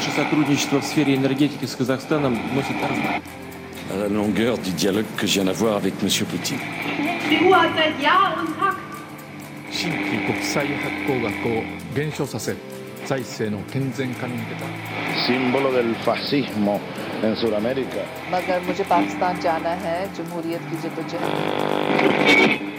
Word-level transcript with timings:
Наше 0.00 0.12
сотрудничество 0.12 0.80
в 0.80 0.84
сфере 0.84 1.14
энергетики 1.14 1.66
с 1.66 1.76
Казахстаном 1.76 2.38
носит 2.54 2.74
À 3.92 3.96
la 3.98 4.08
longueur 4.08 4.56
du 4.56 4.70
dialogue 4.70 5.04
que 5.18 5.26
je 5.26 5.34
viens 5.34 5.44
d'avoir 5.44 5.76
avec 5.76 5.92
M. 6.02 6.08
Poutine. 6.24 6.58
En 22.24 22.69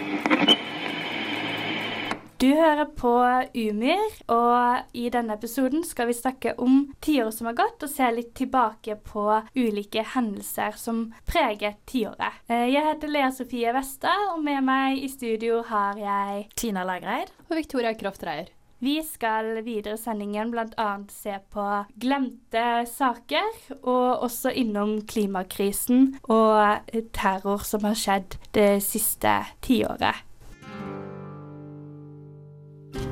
Du 2.41 2.47
hører 2.57 2.87
på 2.97 3.11
Umyr, 3.53 4.15
og 4.33 4.95
i 4.97 5.03
denne 5.13 5.35
episoden 5.37 5.83
skal 5.85 6.07
vi 6.09 6.15
snakke 6.17 6.55
om 6.57 6.87
tiåret 7.05 7.35
som 7.35 7.45
har 7.51 7.57
gått, 7.59 7.83
og 7.85 7.91
se 7.91 8.07
litt 8.15 8.31
tilbake 8.39 8.95
på 9.05 9.25
ulike 9.53 10.01
hendelser 10.15 10.73
som 10.81 11.03
preger 11.29 11.75
tiåret. 11.85 12.39
Eh, 12.49 12.65
Jeg 12.73 12.81
heter 12.87 13.13
Lea 13.13 13.27
Sofie 13.29 13.73
Westad, 13.75 14.31
og 14.33 14.41
med 14.41 14.63
meg 14.65 14.97
i 15.03 15.11
studio 15.13 15.59
har 15.69 16.01
jeg 16.01 16.47
Tina 16.57 16.81
Lægreid. 16.87 17.29
Og 17.51 17.55
Victoria 17.59 17.93
Kroftreier. 17.93 18.49
Vi 18.81 18.95
skal 19.05 19.61
videre 19.61 19.93
i 19.93 20.01
sendingen 20.01 20.49
bl.a. 20.49 20.89
se 21.13 21.37
på 21.53 21.67
glemte 22.01 22.65
saker, 22.89 23.53
og 23.83 24.25
også 24.25 24.49
innom 24.49 25.03
klimakrisen 25.05 26.15
og 26.23 26.89
terror 27.13 27.61
som 27.61 27.85
har 27.85 27.93
skjedd 27.93 28.39
det 28.57 28.81
siste 28.81 29.37
tiåret. 29.61 30.25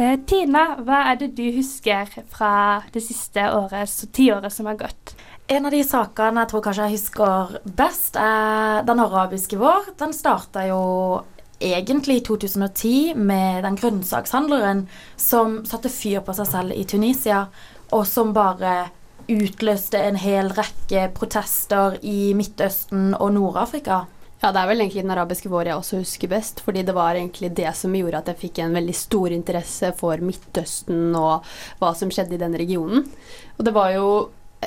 Tina, 0.00 0.62
hva 0.80 1.02
er 1.10 1.18
det 1.20 1.34
du 1.36 1.44
husker 1.52 2.08
fra 2.32 2.52
det 2.94 3.02
siste 3.04 3.42
året, 3.52 3.90
så 3.90 4.06
tiåret 4.08 4.52
som 4.54 4.70
har 4.70 4.78
gått? 4.80 5.12
En 5.50 5.66
av 5.68 5.74
de 5.74 5.82
sakene 5.84 6.40
jeg 6.40 6.50
tror 6.52 6.62
kanskje 6.64 6.86
jeg 6.86 6.96
husker 6.96 7.58
best, 7.76 8.16
er 8.16 8.86
den 8.88 9.02
arabiske 9.02 9.58
vår. 9.60 9.90
Den 10.00 10.14
starta 10.16 10.62
jo 10.70 10.80
egentlig 11.60 12.20
i 12.20 12.22
2010 12.24 13.18
med 13.18 13.60
den 13.66 13.76
grønnsakshandleren 13.76 14.86
som 15.20 15.58
satte 15.68 15.92
fyr 15.92 16.24
på 16.24 16.32
seg 16.38 16.48
selv 16.48 16.76
i 16.78 16.86
Tunisia, 16.88 17.42
og 17.92 18.06
som 18.08 18.32
bare 18.32 18.88
utløste 19.30 20.00
en 20.00 20.16
hel 20.16 20.48
rekke 20.56 21.10
protester 21.18 21.98
i 22.00 22.32
Midtøsten 22.38 23.12
og 23.18 23.34
Nord-Afrika. 23.36 24.06
Ja, 24.40 24.50
det 24.56 24.60
er 24.62 24.68
vel 24.70 24.80
egentlig 24.80 25.02
den 25.04 25.12
arabiske 25.12 25.50
vår 25.52 25.68
jeg 25.68 25.76
også 25.76 25.98
husker 26.00 26.30
best, 26.32 26.62
fordi 26.64 26.82
det 26.88 26.94
var 26.96 27.14
egentlig 27.18 27.50
det 27.58 27.74
som 27.76 27.92
gjorde 27.92 28.22
at 28.22 28.30
jeg 28.32 28.38
fikk 28.40 28.60
en 28.64 28.72
veldig 28.78 28.94
stor 28.96 29.34
interesse 29.36 29.90
for 29.98 30.22
Midtøsten 30.24 31.10
og 31.18 31.44
hva 31.80 31.90
som 31.98 32.08
skjedde 32.12 32.38
i 32.38 32.40
den 32.40 32.56
regionen. 32.56 33.04
Og 33.58 33.66
det 33.68 33.74
var 33.76 33.92
jo 33.98 34.06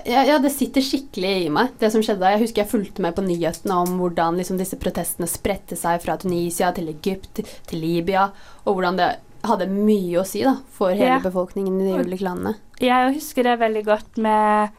ja, 0.05 0.23
ja, 0.25 0.39
det 0.41 0.49
sitter 0.49 0.81
skikkelig 0.81 1.33
i 1.45 1.49
meg, 1.53 1.73
det 1.81 1.91
som 1.93 2.01
skjedde 2.01 2.21
da. 2.23 2.31
Jeg 2.33 2.47
husker 2.47 2.63
jeg 2.63 2.69
fulgte 2.71 3.03
med 3.05 3.13
på 3.17 3.21
nyhetene 3.25 3.75
om 3.83 3.99
hvordan 3.99 4.39
liksom, 4.41 4.57
disse 4.57 4.77
protestene 4.81 5.27
spredte 5.29 5.77
seg 5.77 6.01
fra 6.01 6.15
Tunisia 6.21 6.71
til 6.73 6.89
Egypt 6.89 7.43
til 7.69 7.77
Libya, 7.81 8.31
og 8.65 8.77
hvordan 8.79 8.97
det 8.97 9.09
hadde 9.45 9.67
mye 9.69 10.21
å 10.21 10.25
si 10.25 10.41
da, 10.45 10.55
for 10.73 10.93
hele 10.95 11.17
Ja. 11.17 11.21
befolkningen 11.21 11.81
i 11.81 11.91
de 11.91 11.99
ulike 12.07 12.25
landene. 12.25 12.55
Jeg 12.81 13.13
husker 13.19 13.43
det 13.43 13.59
veldig 13.61 13.83
godt 13.85 14.17
med 14.17 14.69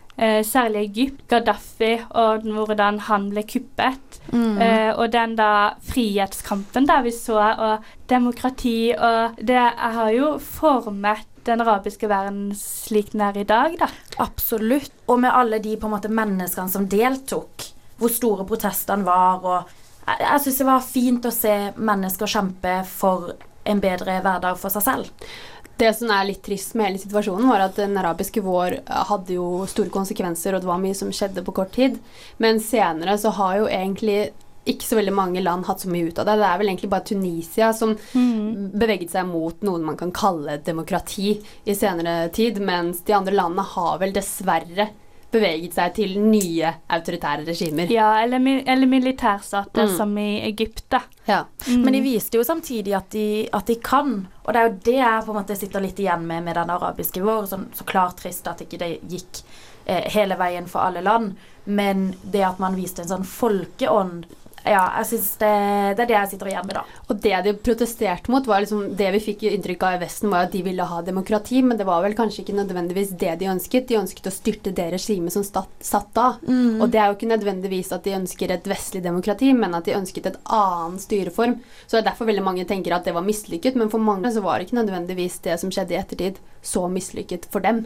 særlig 0.47 0.85
Egypt, 0.89 1.25
Gaddafi, 1.29 1.97
og 2.15 2.47
hvordan 2.47 3.01
han 3.09 3.29
ble 3.33 3.43
kuppet. 3.51 4.21
Eh, 4.33 4.91
og 4.95 5.13
den 5.13 5.35
da 5.39 5.75
frihetskampen 5.85 6.87
der 6.89 7.03
vi 7.03 7.13
så, 7.15 7.39
og 7.39 7.85
demokrati 8.11 8.95
og 8.95 9.39
Det 9.39 9.59
har 9.59 10.11
jo 10.15 10.39
formet 10.39 11.27
den 11.45 11.61
arabiske 11.61 12.09
verden 12.09 12.55
slik 12.57 13.13
den 13.13 13.21
er 13.21 13.37
i 13.37 13.45
dag, 13.45 13.75
da. 13.79 13.89
Absolutt. 14.19 14.93
Og 15.09 15.21
med 15.21 15.31
alle 15.33 15.59
de 15.59 15.77
på 15.77 15.87
en 15.87 15.93
måte 15.93 16.09
menneskene 16.09 16.73
som 16.73 16.89
deltok, 16.89 17.67
hvor 17.99 18.13
store 18.13 18.47
protestene 18.49 19.05
var. 19.05 19.45
og 19.45 19.69
Jeg, 20.07 20.21
jeg 20.21 20.41
syns 20.41 20.61
det 20.63 20.67
var 20.71 20.87
fint 20.87 21.27
å 21.27 21.35
se 21.35 21.57
mennesker 21.77 22.27
kjempe 22.27 22.79
for 22.89 23.35
en 23.65 23.81
bedre 23.81 24.21
hverdag 24.25 24.57
for 24.61 24.73
seg 24.73 24.85
selv. 24.85 25.29
Det 25.85 25.91
som 25.99 26.09
er 26.15 26.31
litt 26.31 26.41
trist 26.47 26.73
med 26.79 26.89
hele 26.89 27.01
situasjonen, 27.03 27.51
var 27.51 27.67
at 27.67 27.77
den 27.77 27.99
arabiske 28.01 28.41
vår 28.45 28.79
hadde 29.11 29.37
jo 29.37 29.67
store 29.69 29.93
konsekvenser, 29.93 30.57
og 30.57 30.65
det 30.65 30.71
var 30.71 30.81
mye 30.81 30.97
som 30.97 31.13
skjedde 31.13 31.45
på 31.45 31.53
kort 31.59 31.75
tid. 31.77 31.99
Men 32.41 32.63
senere 32.65 33.19
så 33.21 33.35
har 33.37 33.59
jo 33.61 33.69
egentlig 33.69 34.33
ikke 34.65 34.87
så 34.89 34.97
veldig 34.97 35.13
mange 35.13 35.43
land 35.45 35.67
hatt 35.69 35.83
så 35.85 35.91
mye 35.93 36.09
ut 36.09 36.19
av 36.23 36.29
det. 36.31 36.39
Det 36.41 36.49
er 36.49 36.61
vel 36.63 36.71
egentlig 36.73 36.93
bare 36.95 37.09
Tunisia 37.11 37.71
som 37.77 37.93
beveget 38.15 39.13
seg 39.13 39.29
mot 39.29 39.61
noe 39.67 39.83
man 39.85 39.99
kan 40.01 40.15
kalle 40.15 40.57
demokrati 40.65 41.35
i 41.37 41.77
senere 41.77 42.31
tid, 42.33 42.63
mens 42.65 43.05
de 43.05 43.17
andre 43.17 43.37
landene 43.37 43.67
har 43.75 44.01
vel 44.01 44.15
dessverre 44.17 44.89
beveget 45.35 45.75
seg 45.77 45.93
til 45.97 46.15
nye 46.23 46.71
autoritære 46.95 47.45
regimer. 47.49 47.91
Ja, 47.93 48.09
eller, 48.23 48.39
mi- 48.43 48.63
eller 48.67 48.87
militærstater 48.91 49.89
Mm. 49.89 49.97
som 49.97 50.17
i 50.19 50.41
Egypt, 50.49 50.85
da. 50.91 51.01
Ja. 51.27 51.43
Men 51.69 51.93
de 51.93 52.01
viste 52.05 52.39
jo 52.39 52.45
samtidig 52.45 52.95
at 52.97 53.11
de, 53.11 53.49
at 53.53 53.67
de 53.67 53.75
kan. 53.83 54.27
Og 54.45 54.53
det 54.55 54.61
er 54.63 54.69
jo 54.69 54.79
det 54.85 54.95
jeg 55.01 55.25
på 55.27 55.33
en 55.35 55.41
måte 55.43 55.57
sitter 55.59 55.81
litt 55.85 55.99
igjen 55.99 56.27
med 56.27 56.45
med 56.45 56.55
den 56.57 56.71
arabiske 56.71 57.21
vår. 57.25 57.47
Sånn, 57.51 57.67
så 57.75 57.85
klart 57.85 58.17
trist 58.23 58.47
at 58.49 58.61
ikke 58.65 58.79
det 58.79 58.91
gikk 59.11 59.43
eh, 59.87 60.07
hele 60.15 60.37
veien 60.41 60.67
for 60.71 60.81
alle 60.87 61.03
land. 61.05 61.35
Men 61.67 62.15
det 62.25 62.43
at 62.45 62.59
man 62.61 62.75
viste 62.77 63.03
en 63.03 63.09
sånn 63.09 63.25
folkeånd 63.25 64.27
Ja, 64.65 64.85
jeg 65.03 65.09
synes 65.11 65.27
det, 65.41 65.49
det 65.99 66.05
er 66.07 66.09
det 66.09 66.17
jeg 66.17 66.31
sitter 66.33 66.49
igjen 66.49 66.65
med, 66.65 66.79
da. 66.79 67.01
Og 67.13 67.19
det 67.21 67.41
de 67.45 67.53
protesterte 67.67 68.33
mot, 68.33 68.47
var 68.49 68.63
liksom 68.65 68.95
det 68.97 69.11
vi 69.13 69.21
fikk 69.27 69.45
inntrykk 69.51 69.85
av 69.85 69.97
i 69.99 70.01
Vesten, 70.07 70.31
var 70.33 70.47
at 70.47 70.55
de 70.55 70.63
ville 70.65 70.87
ha 70.89 71.01
demokrati, 71.05 71.61
men 71.63 71.77
det 71.77 71.85
var 71.89 72.01
vel 72.05 72.17
kanskje 72.17 72.41
ikke 72.45 72.57
nødvendigvis 72.57 73.13
det 73.21 73.35
de 73.43 73.51
ønsket. 73.53 73.91
De 73.91 74.01
ønsket 74.01 74.31
å 74.31 74.33
styrte 74.33 74.73
det 74.73 74.89
regimet 74.95 75.37
som 75.37 75.45
stat, 75.45 75.69
satt 75.85 76.09
da. 76.17 76.31
Og 76.81 76.89
det 76.89 77.03
er 77.03 77.11
jo 77.11 77.19
ikke 77.19 77.29
nødvendigvis 77.35 77.93
at 77.93 78.09
de 78.09 78.17
ønsker 78.17 78.57
et 78.57 78.71
vestlig 78.71 79.05
demokrati, 79.05 79.53
men 79.53 79.77
at 79.77 79.85
de 79.85 79.99
ønsket 79.99 80.31
et 80.33 80.41
annen 80.49 80.97
styreform. 81.03 81.59
Så 81.85 81.99
det 81.99 82.03
er 82.05 82.09
derfor 82.09 82.33
veldig 82.33 82.47
mange 82.49 82.65
tenker 82.69 82.97
at 82.97 83.05
det 83.05 83.15
var 83.17 83.27
mislykket, 83.27 83.77
men 83.77 83.93
for 83.93 84.01
mange 84.01 84.33
så 84.33 84.41
var 84.45 84.59
det 84.59 84.71
ikke 84.71 84.81
nødvendigvis 84.81 85.43
det 85.45 85.61
som 85.61 85.73
skjedde 85.75 85.93
i 85.93 86.01
ettertid, 86.01 86.41
så 86.65 86.87
mislykket 86.89 87.51
for 87.53 87.61
dem. 87.61 87.85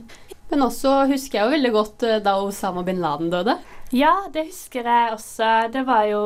Men 0.49 0.65
også 0.65 1.03
husker 1.11 1.39
jeg 1.39 1.45
jo 1.45 1.55
veldig 1.57 1.73
godt 1.75 2.05
eh, 2.09 2.21
da 2.25 2.39
Osama 2.41 2.85
bin 2.87 3.03
Laden 3.03 3.29
døde. 3.33 3.59
Ja, 3.95 4.29
det 4.33 4.49
husker 4.51 4.85
jeg 4.85 5.13
også. 5.15 5.69
Det 5.73 5.83
var 5.89 6.05
jo 6.11 6.23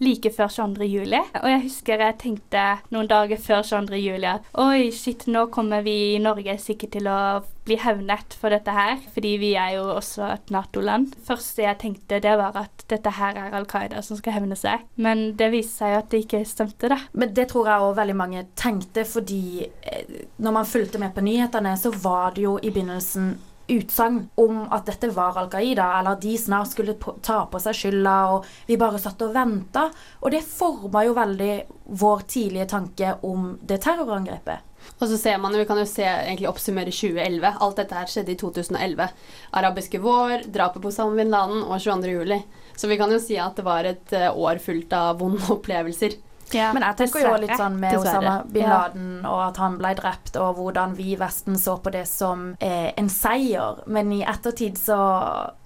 like 0.00 0.30
før 0.32 0.48
22. 0.48 0.86
juli. 0.88 1.20
Og 1.42 1.50
jeg 1.50 1.64
husker 1.66 2.00
jeg 2.00 2.16
tenkte 2.20 2.62
noen 2.94 3.10
dager 3.10 3.40
før 3.40 3.60
22. 3.66 3.98
juli 4.00 4.28
at 4.30 4.48
oi, 4.60 4.88
shit, 4.94 5.26
nå 5.28 5.46
kommer 5.52 5.84
vi 5.84 6.14
i 6.14 6.22
Norge 6.22 6.56
sikkert 6.62 6.94
til 6.96 7.10
å 7.10 7.18
bli 7.64 7.76
hevnet 7.80 8.36
for 8.40 8.52
dette 8.52 8.72
her. 8.72 8.96
Fordi 9.12 9.34
vi 9.40 9.52
er 9.60 9.76
jo 9.76 9.84
også 9.98 10.26
et 10.32 10.52
Nato-land. 10.54 11.14
første 11.24 11.66
jeg 11.66 11.80
tenkte, 11.82 12.22
det 12.24 12.36
var 12.40 12.56
at 12.64 12.84
dette 12.88 13.14
her 13.18 13.36
er 13.40 13.56
Al 13.56 13.68
Qaida 13.68 14.02
som 14.04 14.16
skal 14.20 14.38
hevne 14.38 14.56
seg. 14.56 14.84
Men 14.96 15.34
det 15.36 15.50
viste 15.52 15.84
seg 15.84 15.94
jo 15.94 16.02
at 16.02 16.12
det 16.12 16.24
ikke 16.24 16.44
stemte, 16.48 16.88
da. 16.92 17.00
Men 17.12 17.34
det 17.36 17.50
tror 17.52 17.68
jeg 17.68 17.80
også 17.80 18.00
veldig 18.00 18.16
mange 18.16 18.46
tenkte, 18.56 19.04
fordi 19.08 19.44
eh, 19.64 20.22
når 20.38 20.56
man 20.56 20.68
fulgte 20.68 21.00
med 21.02 21.12
på 21.14 21.24
nyhetene, 21.24 21.76
så 21.76 21.92
var 21.92 22.36
det 22.36 22.46
jo 22.48 22.56
i 22.62 22.72
begynnelsen 22.72 23.34
utsagn 23.68 24.28
om 24.40 24.64
at 24.72 24.86
dette 24.86 25.08
var 25.14 25.38
Al 25.40 25.48
Qaida, 25.52 25.86
eller 25.98 26.16
at 26.16 26.20
de 26.24 26.34
snart 26.38 26.68
skulle 26.72 26.94
ta 27.24 27.44
på 27.50 27.60
seg 27.62 27.74
skylda, 27.78 28.16
og 28.34 28.44
vi 28.68 28.76
bare 28.80 28.98
satt 29.00 29.22
og 29.24 29.32
venta. 29.34 29.86
Og 30.20 30.30
det 30.34 30.42
forma 30.44 31.04
jo 31.06 31.14
veldig 31.16 31.52
vår 32.00 32.24
tidlige 32.28 32.66
tanke 32.74 33.14
om 33.24 33.54
det 33.62 33.80
terrorangrepet. 33.86 34.70
Og 35.00 35.08
så 35.08 35.16
ser 35.16 35.38
man, 35.40 35.52
jo- 35.52 35.58
Vi 35.60 35.64
kan 35.64 35.78
jo 35.78 35.86
se, 35.88 36.02
egentlig 36.04 36.48
oppsummere 36.48 36.92
2011. 36.92 37.56
Alt 37.60 37.76
dette 37.76 37.94
her 37.94 38.04
skjedde 38.04 38.32
i 38.32 38.36
2011. 38.36 39.08
Arabiske 39.54 39.98
vår, 40.00 40.44
drapet 40.52 40.82
på 40.82 40.88
Osama 40.92 41.16
bin 41.16 41.30
Laden 41.30 41.62
og 41.64 41.80
22. 41.80 42.10
juli. 42.12 42.44
Så 42.76 42.86
vi 42.88 42.98
kan 42.98 43.10
jo 43.10 43.18
si 43.18 43.38
at 43.38 43.56
det 43.56 43.64
var 43.64 43.84
et 43.84 44.12
eh, 44.12 44.28
år 44.28 44.58
fullt 44.60 44.92
av 44.92 45.18
vonde 45.20 45.40
opplevelser. 45.48 46.18
Ja, 46.52 46.72
Men 46.72 46.82
jeg 46.82 46.96
tenker 46.96 47.24
jo 47.24 47.36
litt 47.40 47.56
sånn 47.56 47.78
med 47.80 47.94
Dessverre. 47.96 48.18
Osama 48.18 48.34
bin. 48.52 48.68
Laden 48.68 49.06
og 49.24 49.40
at 49.46 49.60
han 49.62 49.78
ble 49.80 49.94
drept, 49.98 50.36
og 50.36 50.58
hvordan 50.58 50.94
vi 50.98 51.12
i 51.14 51.18
Vesten 51.20 51.58
så 51.58 51.78
på 51.82 51.92
det 51.94 52.04
som 52.10 52.50
eh, 52.60 52.90
en 52.96 53.08
seier. 53.08 53.80
Men 53.86 54.12
i 54.12 54.22
ettertid 54.22 54.78
så 54.78 54.98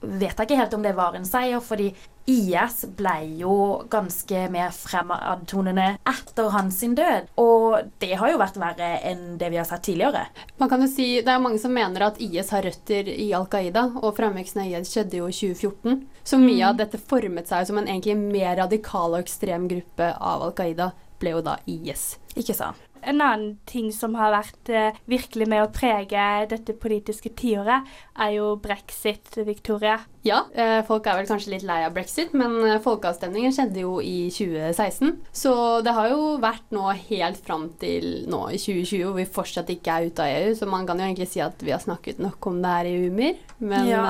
vet 0.00 0.36
jeg 0.36 0.46
ikke 0.46 0.60
helt 0.62 0.78
om 0.78 0.86
det 0.86 0.94
var 0.96 1.18
en 1.18 1.26
seier, 1.28 1.60
fordi 1.64 1.90
IS 2.28 2.82
ble 2.98 3.14
jo 3.40 3.54
ganske 3.90 4.44
mer 4.52 4.70
fremadtonende 4.76 5.86
etter 6.08 6.50
hans 6.52 6.80
død. 6.80 7.28
Og 7.40 7.90
det 8.02 8.12
har 8.20 8.32
jo 8.32 8.40
vært 8.40 8.58
verre 8.60 8.90
enn 9.08 9.38
det 9.40 9.48
vi 9.50 9.58
har 9.60 9.64
sett 9.68 9.82
tidligere. 9.88 10.26
Man 10.60 10.68
kan 10.68 10.82
jo 10.84 10.88
si, 10.92 11.20
Det 11.22 11.32
er 11.32 11.40
mange 11.42 11.58
som 11.58 11.72
mener 11.72 12.02
at 12.08 12.20
IS 12.20 12.50
har 12.54 12.62
røtter 12.62 13.08
i 13.08 13.32
Al 13.34 13.46
Qaida, 13.50 13.86
og 14.02 14.16
fremveksten 14.16 14.62
av 14.62 14.68
IS 14.70 14.92
skjedde 14.92 15.18
jo 15.22 15.26
i 15.28 15.32
2014. 15.32 16.06
Så 16.24 16.38
mye 16.38 16.58
Mm. 16.58 16.68
av 16.68 16.76
dette 16.76 16.98
formet 16.98 17.48
seg 17.48 17.66
som 17.66 17.78
en 17.78 17.86
egentlig 17.86 18.16
mer 18.16 18.56
radikal 18.56 19.14
og 19.14 19.20
ekstrem 19.24 19.68
gruppe 19.68 20.14
av 20.20 20.42
Al 20.42 20.52
Qaida, 20.52 20.92
ble 21.18 21.30
jo 21.30 21.40
da 21.42 21.56
IS. 21.66 22.18
Ikke 22.36 22.54
sant? 22.54 22.76
En 23.02 23.20
annen 23.20 23.56
ting 23.68 23.90
som 23.94 24.14
har 24.18 24.32
vært 24.34 24.70
eh, 24.72 24.96
virkelig 25.10 25.48
med 25.50 25.64
å 25.64 25.70
prege 25.74 26.24
dette 26.50 26.74
politiske 26.78 27.32
tiåret, 27.38 27.86
er 28.18 28.32
jo 28.36 28.54
brexit, 28.62 29.30
Victoria. 29.46 29.98
Ja, 30.26 30.42
eh, 30.52 30.80
folk 30.86 31.06
er 31.06 31.20
vel 31.20 31.28
kanskje 31.28 31.54
litt 31.54 31.66
lei 31.68 31.80
av 31.86 31.94
brexit, 31.96 32.34
men 32.36 32.56
eh, 32.66 32.80
folkeavstemningen 32.84 33.54
skjedde 33.54 33.84
jo 33.84 33.98
i 34.04 34.28
2016. 34.34 35.14
Så 35.32 35.54
det 35.86 35.94
har 35.96 36.10
jo 36.12 36.34
vært 36.42 36.74
nå 36.74 36.88
helt 37.10 37.40
fram 37.44 37.68
til 37.80 38.26
nå 38.30 38.44
i 38.52 38.58
2020, 38.60 39.04
hvor 39.06 39.16
vi 39.20 39.28
fortsatt 39.38 39.72
ikke 39.72 39.94
er 39.94 40.10
ute 40.10 40.26
av 40.26 40.42
EU. 40.42 40.58
Så 40.58 40.68
man 40.70 40.88
kan 40.88 41.00
jo 41.00 41.08
egentlig 41.08 41.30
si 41.32 41.44
at 41.44 41.62
vi 41.64 41.74
har 41.74 41.84
snakket 41.84 42.20
nok 42.22 42.50
om 42.50 42.60
det 42.64 42.74
her 42.74 42.90
i 42.90 42.98
Umir. 43.06 43.40
Men 43.58 43.88
Ja. 43.88 44.04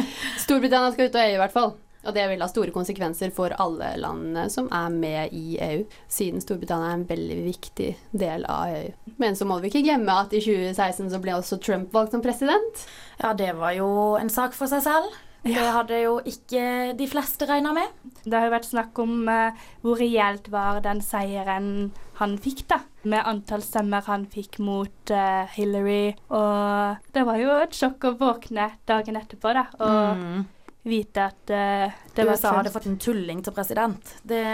Storbritannia 0.42 0.92
skal 0.94 1.10
ut 1.10 1.16
av 1.16 1.28
EU 1.28 1.38
i 1.38 1.40
hvert 1.44 1.54
fall. 1.54 1.72
Og 2.06 2.14
det 2.16 2.24
vil 2.30 2.40
ha 2.40 2.48
store 2.48 2.72
konsekvenser 2.72 3.32
for 3.36 3.52
alle 3.60 3.90
landene 4.00 4.46
som 4.52 4.70
er 4.72 4.88
med 4.94 5.34
i 5.36 5.58
EU, 5.60 5.82
siden 6.08 6.40
Storbritannia 6.40 6.92
er 6.94 6.98
en 7.00 7.08
veldig 7.08 7.40
viktig 7.44 7.90
del 8.16 8.46
av 8.48 8.72
EU. 8.72 8.92
Men 9.20 9.36
så 9.36 9.44
må 9.48 9.58
vi 9.60 9.68
ikke 9.68 9.84
glemme 9.84 10.14
at 10.22 10.32
i 10.32 10.40
2016 10.40 11.10
så 11.12 11.20
ble 11.20 11.36
også 11.36 11.60
Trump 11.60 11.92
valgt 11.92 12.16
som 12.16 12.22
president. 12.24 12.86
Ja, 13.20 13.34
det 13.36 13.52
var 13.58 13.76
jo 13.76 13.90
en 14.20 14.32
sak 14.32 14.56
for 14.56 14.70
seg 14.70 14.86
selv. 14.86 15.18
Det 15.40 15.56
hadde 15.56 15.96
jo 16.02 16.18
ikke 16.28 16.92
de 16.98 17.06
fleste 17.08 17.46
regna 17.48 17.70
med. 17.72 17.88
Det 18.26 18.34
har 18.36 18.44
jo 18.48 18.52
vært 18.52 18.68
snakk 18.68 18.98
om 19.00 19.22
eh, 19.32 19.56
hvor 19.80 19.96
reelt 19.96 20.50
var 20.52 20.82
den 20.84 21.00
seieren 21.00 21.90
han 22.20 22.34
fikk, 22.36 22.66
da. 22.68 22.82
Med 23.08 23.24
antall 23.24 23.62
stemmer 23.64 24.04
han 24.04 24.26
fikk 24.28 24.58
mot 24.60 25.12
eh, 25.16 25.48
Hillary. 25.54 26.12
Og 26.28 27.12
det 27.16 27.24
var 27.24 27.40
jo 27.40 27.56
et 27.62 27.76
sjokk 27.76 28.04
å 28.04 28.16
våkne 28.20 28.68
dagen 28.88 29.16
etterpå, 29.20 29.54
da. 29.56 29.64
Og 29.80 29.98
Mm. 30.20 30.44
Vite 30.82 31.26
at 31.28 31.52
uh, 31.52 31.98
det 32.14 32.24
var 32.24 32.38
USA 32.38 32.54
hadde 32.56 32.72
fått 32.72 32.88
en 32.90 33.00
tulling 33.00 33.42
til 33.44 33.56
president. 33.56 34.14
Det, 34.22 34.44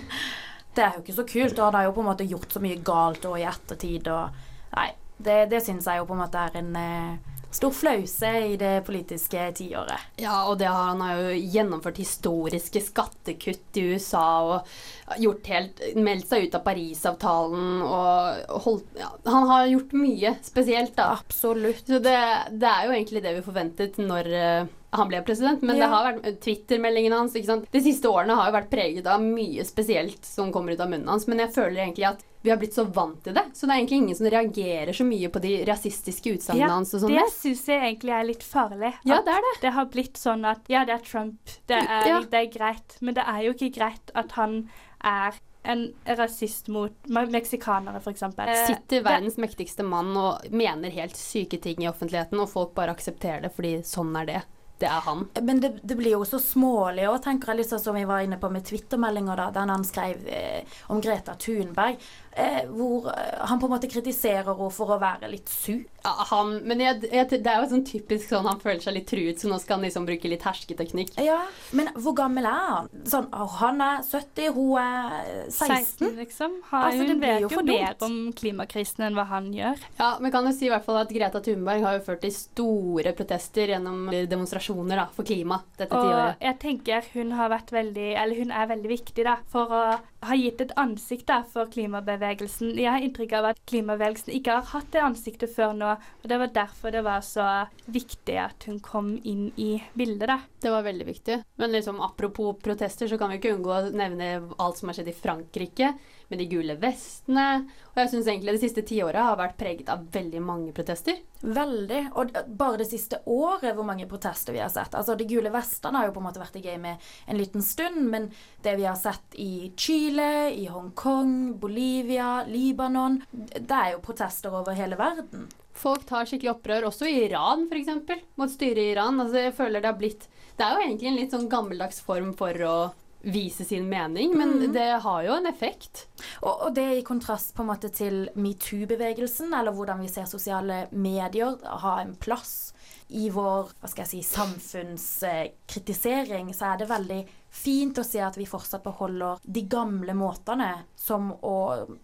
det 0.76 0.84
er 0.84 0.96
jo 0.96 1.02
ikke 1.04 1.18
så 1.18 1.26
kult. 1.28 1.58
Og 1.58 1.66
han 1.66 1.78
har 1.78 1.88
jo 1.88 1.96
på 1.96 2.04
en 2.04 2.10
måte 2.12 2.28
gjort 2.28 2.56
så 2.56 2.62
mye 2.64 2.80
galt 2.84 3.28
og 3.28 3.38
i 3.40 3.46
ettertid 3.48 4.10
og 4.12 4.48
Nei, 4.72 4.88
det, 5.20 5.50
det 5.50 5.58
syns 5.60 5.84
jeg 5.84 6.00
jo 6.00 6.06
på 6.08 6.14
en 6.16 6.22
måte 6.22 6.40
er 6.40 6.54
en 6.62 6.76
uh, 6.80 7.32
stor 7.52 7.70
flause 7.70 8.30
i 8.46 8.56
det 8.56 8.80
politiske 8.86 9.44
tiåret. 9.52 10.00
Ja, 10.16 10.46
og 10.48 10.58
det 10.58 10.70
har, 10.70 10.92
han 10.94 11.02
har 11.04 11.20
jo 11.20 11.34
gjennomført 11.36 12.00
historiske 12.00 12.80
skattekutt 12.80 13.76
i 13.76 13.84
USA 13.92 14.26
og 14.54 15.18
gjort 15.20 15.50
helt, 15.52 15.82
meldt 16.00 16.30
seg 16.30 16.46
ut 16.46 16.56
av 16.56 16.64
Parisavtalen 16.64 17.82
og 17.84 18.60
holdt 18.64 18.96
ja, 18.96 19.10
Han 19.28 19.48
har 19.50 19.66
gjort 19.68 19.92
mye 20.00 20.36
spesielt, 20.44 20.94
da. 20.96 21.10
Absolutt. 21.20 21.84
Så 21.86 22.00
det, 22.00 22.16
det 22.56 22.70
er 22.70 22.88
jo 22.88 22.96
egentlig 22.96 23.24
det 23.24 23.36
vi 23.36 23.44
forventet 23.44 24.00
når 24.00 24.32
eh, 24.38 24.70
han 24.92 25.08
ble 25.08 25.22
president, 25.24 25.62
men 25.64 25.78
det 25.80 25.86
har 25.88 26.04
vært 26.12 26.40
Twitter-meldingene 26.44 27.16
hans 27.22 27.34
ikke 27.38 27.48
sant? 27.48 27.68
De 27.72 27.80
siste 27.80 28.10
årene 28.10 28.34
har 28.36 28.50
jo 28.50 28.56
vært 28.58 28.70
preget 28.70 29.06
av 29.08 29.22
mye 29.24 29.64
spesielt 29.64 30.24
som 30.28 30.50
kommer 30.52 30.72
ut 30.76 30.80
av 30.84 30.90
munnen 30.92 31.08
hans, 31.08 31.24
men 31.30 31.38
jeg 31.40 31.52
føler 31.54 31.80
egentlig 31.86 32.08
at 32.10 32.20
vi 32.42 32.50
har 32.50 32.58
blitt 32.58 32.74
så 32.74 32.82
vant 32.90 33.20
til 33.22 33.36
det. 33.36 33.44
Så 33.54 33.66
det 33.68 33.72
er 33.72 33.78
egentlig 33.80 33.98
ingen 34.02 34.18
som 34.18 34.26
reagerer 34.26 34.92
så 34.98 35.04
mye 35.06 35.28
på 35.30 35.40
de 35.44 35.52
rasistiske 35.68 36.32
utsagnene 36.34 36.72
hans 36.74 36.92
og 36.98 37.04
sånn. 37.04 37.14
det 37.14 37.28
syns 37.30 37.62
jeg 37.70 37.78
egentlig 37.86 38.12
er 38.16 38.26
litt 38.26 38.42
farlig. 38.42 38.90
Ja, 39.06 39.20
det 39.22 39.36
er 39.36 39.46
det. 39.46 39.52
Det 39.62 39.72
har 39.76 39.86
blitt 39.94 40.18
sånn 40.18 40.44
at 40.50 40.66
ja, 40.68 40.82
det 40.84 40.96
er 40.98 41.04
Trump, 41.06 41.54
det 41.70 41.78
er, 41.78 42.08
Ja. 42.08 42.20
det 42.20 42.40
er 42.40 42.50
greit. 42.58 42.96
Men 43.00 43.14
det 43.14 43.24
er 43.30 43.40
jo 43.46 43.52
ikke 43.54 43.70
greit 43.78 44.10
at 44.14 44.32
han 44.32 44.68
er 45.04 45.38
en 45.64 45.92
rasist 46.18 46.66
mot 46.74 46.90
me- 47.06 47.26
meksikanere, 47.30 48.00
f.eks. 48.02 48.24
Sitter 48.66 49.04
verdens 49.06 49.36
mektigste 49.38 49.84
mann 49.86 50.10
og 50.18 50.50
mener 50.50 50.90
helt 50.90 51.14
syke 51.16 51.60
ting 51.62 51.84
i 51.84 51.88
offentligheten, 51.88 52.40
og 52.42 52.50
folk 52.50 52.74
bare 52.74 52.90
aksepterer 52.90 53.42
det 53.46 53.52
fordi 53.54 53.76
sånn 53.86 54.10
er 54.20 54.26
det. 54.26 54.42
Det 54.82 54.88
er 54.90 55.02
han. 55.06 55.28
Men 55.46 55.60
det, 55.62 55.76
det 55.82 55.94
blir 55.94 56.16
jo 56.16 56.24
så 56.26 56.40
smålig 56.42 57.04
òg, 57.06 57.20
tenker 57.22 57.54
jeg, 57.54 57.68
sånn 57.70 57.82
som 57.84 57.94
vi 57.94 58.02
var 58.08 58.24
inne 58.24 58.40
på 58.42 58.50
med 58.50 58.64
Twitter-meldinger, 58.66 59.38
da, 59.38 59.50
den 59.54 59.70
han 59.70 59.84
skrev 59.86 60.26
eh, 60.26 60.80
om 60.90 60.98
Greta 61.02 61.36
Thunberg, 61.38 62.00
eh, 62.36 62.62
hvor 62.68 63.08
eh, 63.12 63.38
han 63.48 63.60
på 63.60 63.68
en 63.68 63.74
måte 63.74 63.90
kritiserer 63.90 64.52
henne 64.52 64.70
for 64.72 64.94
å 64.94 65.00
være 65.02 65.30
litt 65.32 65.50
sur. 65.52 65.80
Ja, 66.02 66.12
han, 66.32 66.56
men 66.66 66.80
jeg, 66.82 67.04
jeg, 67.12 67.28
det 67.30 67.46
er 67.46 67.60
jo 67.62 67.68
sånn 67.70 67.84
typisk 67.86 68.32
sånn 68.32 68.48
han 68.48 68.58
føler 68.62 68.80
seg 68.82 68.96
litt 68.96 69.06
truet, 69.06 69.38
så 69.38 69.50
nå 69.50 69.58
skal 69.62 69.78
han 69.78 69.86
liksom 69.86 70.06
bruke 70.08 70.30
litt 70.30 70.42
hersketeknikk. 70.42 71.12
Ja, 71.22 71.38
men 71.78 71.92
hvor 71.94 72.16
gammel 72.18 72.48
er 72.50 72.64
han? 72.72 72.88
Sånn, 73.06 73.28
han 73.60 73.82
er 73.84 74.02
70, 74.02 74.48
hun 74.56 74.72
er 74.82 75.14
16. 75.46 75.76
16. 75.76 76.08
liksom. 76.18 76.56
Har, 76.72 76.88
Altså, 76.92 77.06
hun 77.06 77.22
vet 77.22 77.44
jo 77.44 77.52
jo, 77.52 77.62
mer 77.68 77.94
om 78.02 78.16
klimakrisen 78.36 79.06
enn 79.06 79.14
hva 79.18 79.28
han 79.30 79.52
gjør. 79.54 79.78
Ja, 80.00 80.10
men 80.20 80.34
kan 80.34 80.48
jo 80.48 80.54
si 80.56 80.66
i 80.66 80.72
hvert 80.72 80.84
fall 80.88 80.98
at 81.04 81.12
Greta 81.14 81.40
Thunberg 81.44 81.86
har 81.86 81.98
jo 82.00 82.04
ført 82.08 82.24
til 82.26 82.34
store 82.34 83.14
protester 83.16 83.70
gjennom 83.76 84.10
demonstrasjoner 84.30 85.04
da, 85.04 85.06
for 85.14 85.28
klima 85.28 85.60
dette 85.78 85.94
Og 85.94 86.08
tiåret. 86.08 86.42
jeg 86.42 86.58
tenker 86.62 87.06
hun 87.14 87.32
har 87.38 87.52
vært 87.52 87.70
veldig, 87.74 88.08
eller 88.24 88.42
hun 88.42 88.50
er 88.50 88.70
veldig 88.74 88.90
viktig 88.90 89.26
da, 89.28 89.36
for 89.52 89.70
å 89.70 89.84
ha 90.22 90.36
gitt 90.38 90.60
et 90.66 90.74
ansikt 90.78 91.26
da, 91.30 91.40
for 91.46 91.70
klimabevegelsen. 91.72 92.21
Jeg 92.22 92.88
har 92.88 93.02
inntrykk 93.02 93.34
av 93.38 93.50
at 93.50 93.60
klimabevegelsen 93.68 94.32
ikke 94.36 94.56
har 94.58 94.70
hatt 94.72 94.90
det 94.94 95.02
ansiktet 95.02 95.52
før 95.54 95.74
nå, 95.76 95.90
og 96.22 96.30
det 96.30 96.38
var 96.42 96.54
derfor 96.54 96.94
det 96.94 97.04
var 97.06 97.24
så 97.26 97.46
viktig 97.92 98.38
at 98.40 98.66
hun 98.68 98.80
kom 98.84 99.14
inn 99.22 99.50
i 99.56 99.74
bildet. 99.98 100.28
da. 100.30 100.38
Det 100.62 100.72
var 100.72 100.86
veldig 100.86 101.06
viktig. 101.08 101.38
Men 101.58 101.74
liksom 101.74 102.00
apropos 102.04 102.56
protester, 102.62 103.08
så 103.08 103.18
kan 103.18 103.32
vi 103.32 103.40
ikke 103.40 103.54
unngå 103.56 103.74
å 103.74 103.92
nevne 103.92 104.32
alt 104.62 104.78
som 104.78 104.90
har 104.90 104.98
skjedd 104.98 105.12
i 105.12 105.18
Frankrike, 105.18 105.94
med 106.32 106.40
de 106.40 106.48
gule 106.48 106.76
vestene. 106.80 107.46
Og 107.92 108.00
jeg 108.00 108.10
syns 108.12 108.28
egentlig 108.30 108.56
det 108.56 108.62
siste 108.64 108.84
tiåret 108.88 109.20
har 109.20 109.36
vært 109.36 109.58
preget 109.60 109.90
av 109.92 110.06
veldig 110.14 110.40
mange 110.42 110.72
protester. 110.74 111.20
Veldig. 111.42 112.02
Og 112.16 112.32
bare 112.48 112.80
det 112.80 112.88
siste 112.88 113.20
året 113.28 113.76
hvor 113.76 113.86
mange 113.86 114.08
protester 114.08 114.56
vi 114.56 114.62
har 114.62 114.72
sett. 114.72 114.96
Altså 114.96 115.16
De 115.18 115.28
gule 115.28 115.52
vestene 115.52 116.00
har 116.00 116.08
jo 116.08 116.14
på 116.16 116.22
en 116.22 116.28
måte 116.30 116.40
vært 116.42 116.56
i 116.60 116.64
gamet 116.64 117.12
en 117.26 117.38
liten 117.38 117.64
stund, 117.64 118.00
men 118.08 118.30
det 118.64 118.76
vi 118.80 118.88
har 118.88 118.96
sett 118.98 119.36
i 119.36 119.72
Chile, 119.76 120.48
i 120.56 120.68
Hongkong, 120.72 121.58
Bolivia, 121.60 122.46
Libanon 122.48 123.20
Det 123.32 123.76
er 123.76 123.92
jo 123.94 124.04
protester 124.04 124.54
over 124.54 124.76
hele 124.78 124.96
verden. 124.96 125.50
Folk 125.76 126.04
tar 126.08 126.28
skikkelig 126.28 126.52
opprør, 126.52 126.88
også 126.90 127.08
i 127.08 127.22
Iran 127.26 127.66
f.eks., 127.68 128.24
mot 128.40 128.50
styret 128.52 128.80
i 128.80 128.90
Iran. 128.92 129.20
Altså, 129.20 129.40
jeg 129.48 129.56
føler 129.56 129.80
det 129.82 129.92
har 129.92 130.00
blitt 130.00 130.28
Det 130.56 130.64
er 130.64 130.76
jo 130.76 130.84
egentlig 130.86 131.08
en 131.10 131.20
litt 131.20 131.36
sånn 131.36 131.48
gammeldags 131.52 132.02
form 132.04 132.34
for 132.38 132.66
å 132.68 132.76
vise 133.22 133.64
sin 133.64 133.88
mening, 133.88 134.34
men 134.38 134.48
mm. 134.58 134.72
det 134.74 134.90
har 135.04 135.22
jo 135.22 135.36
en 135.36 135.46
effekt. 135.46 136.08
Og, 136.40 136.62
og 136.66 136.74
det 136.74 136.84
er 136.84 136.96
i 136.98 137.04
kontrast 137.06 137.54
på 137.54 137.62
en 137.62 137.68
måte 137.70 137.88
til 137.94 138.28
metoo-bevegelsen, 138.34 139.54
eller 139.54 139.72
hvordan 139.76 140.00
vi 140.02 140.08
ser 140.10 140.26
sosiale 140.30 140.86
medier 140.90 141.56
ha 141.84 142.00
en 142.02 142.16
plass 142.18 142.72
i 143.12 143.28
vår 143.30 143.68
hva 143.78 143.88
skal 143.90 144.02
jeg 144.06 144.10
si, 144.10 144.22
samfunnskritisering, 144.32 146.54
så 146.56 146.64
er 146.72 146.76
det 146.80 146.88
veldig 146.90 147.22
fint 147.52 147.98
å 148.00 148.04
se 148.04 148.18
at 148.24 148.36
vi 148.40 148.46
fortsatt 148.48 148.82
beholder 148.86 149.38
de 149.44 149.62
gamle 149.68 150.14
måtene, 150.16 150.70
som 150.96 151.30
å 151.44 151.56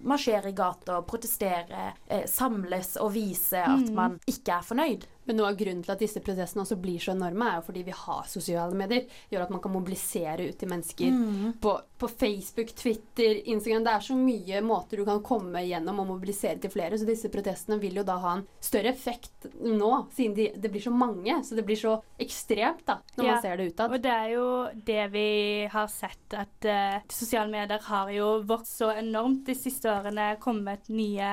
marsjere 0.05 0.50
i 0.52 0.57
gata, 0.59 1.00
protestere, 1.09 1.95
eh, 2.09 2.26
samles 2.28 2.97
og 3.00 3.12
vise 3.14 3.62
at 3.64 3.88
Mm. 3.88 3.95
man 3.95 4.21
ikke 4.28 4.59
er 4.59 4.62
fornøyd. 4.67 5.07
Men 5.28 5.37
noe 5.37 5.50
av 5.50 5.57
grunnen 5.59 5.83
til 5.85 5.93
at 5.93 5.99
disse 6.00 6.21
protestene 6.25 6.62
også 6.64 6.76
blir 6.81 6.97
så 6.99 7.12
enorme, 7.12 7.45
er 7.52 7.57
jo 7.61 7.67
fordi 7.67 7.83
vi 7.85 7.90
har 7.93 8.23
sosiale 8.25 8.73
medier. 8.75 9.05
Gjør 9.31 9.43
at 9.43 9.50
man 9.50 9.61
kan 9.61 9.73
mobilisere 9.75 10.49
ut 10.49 10.59
til 10.59 10.69
mennesker 10.71 11.11
Mm. 11.12 11.59
på, 11.61 11.75
på 11.99 12.09
Facebook, 12.09 12.69
Twitter, 12.75 13.35
Instagram. 13.45 13.85
Det 13.85 13.93
er 13.93 14.00
så 14.09 14.17
mye 14.17 14.62
måter 14.64 14.97
du 14.97 15.05
kan 15.05 15.21
komme 15.23 15.61
gjennom 15.69 16.00
og 16.00 16.07
mobilisere 16.14 16.59
til 16.59 16.71
flere. 16.71 16.97
Så 16.99 17.05
disse 17.05 17.28
protestene 17.28 17.78
vil 17.78 17.95
jo 18.00 18.05
da 18.05 18.17
ha 18.19 18.37
en 18.38 18.47
større 18.59 18.88
effekt 18.95 19.50
nå, 19.61 20.09
siden 20.17 20.35
de, 20.35 20.49
det 20.57 20.73
blir 20.73 20.81
så 20.81 20.90
mange. 20.97 21.45
Så 21.45 21.55
det 21.55 21.67
blir 21.67 21.76
så 21.76 22.00
ekstremt 22.19 22.87
da, 22.87 22.99
når 23.19 23.25
Ja, 23.25 23.33
man 23.35 23.43
ser 23.43 23.57
det 23.59 23.75
utad. 23.75 23.93
Og 23.93 24.00
det 24.02 24.11
er 24.11 24.28
jo 24.33 24.49
det 24.83 25.11
vi 25.12 25.28
har 25.73 25.88
sett, 25.92 26.35
at 26.37 26.68
uh, 26.68 26.99
sosiale 27.12 27.50
medier 27.52 27.83
har 27.88 28.11
jo 28.14 28.28
vokst 28.49 28.80
så 28.80 28.90
enormt 28.97 29.45
de 29.49 29.57
siste 29.59 29.90
årene, 29.92 30.30
kommet 30.42 30.90
nye 30.92 31.30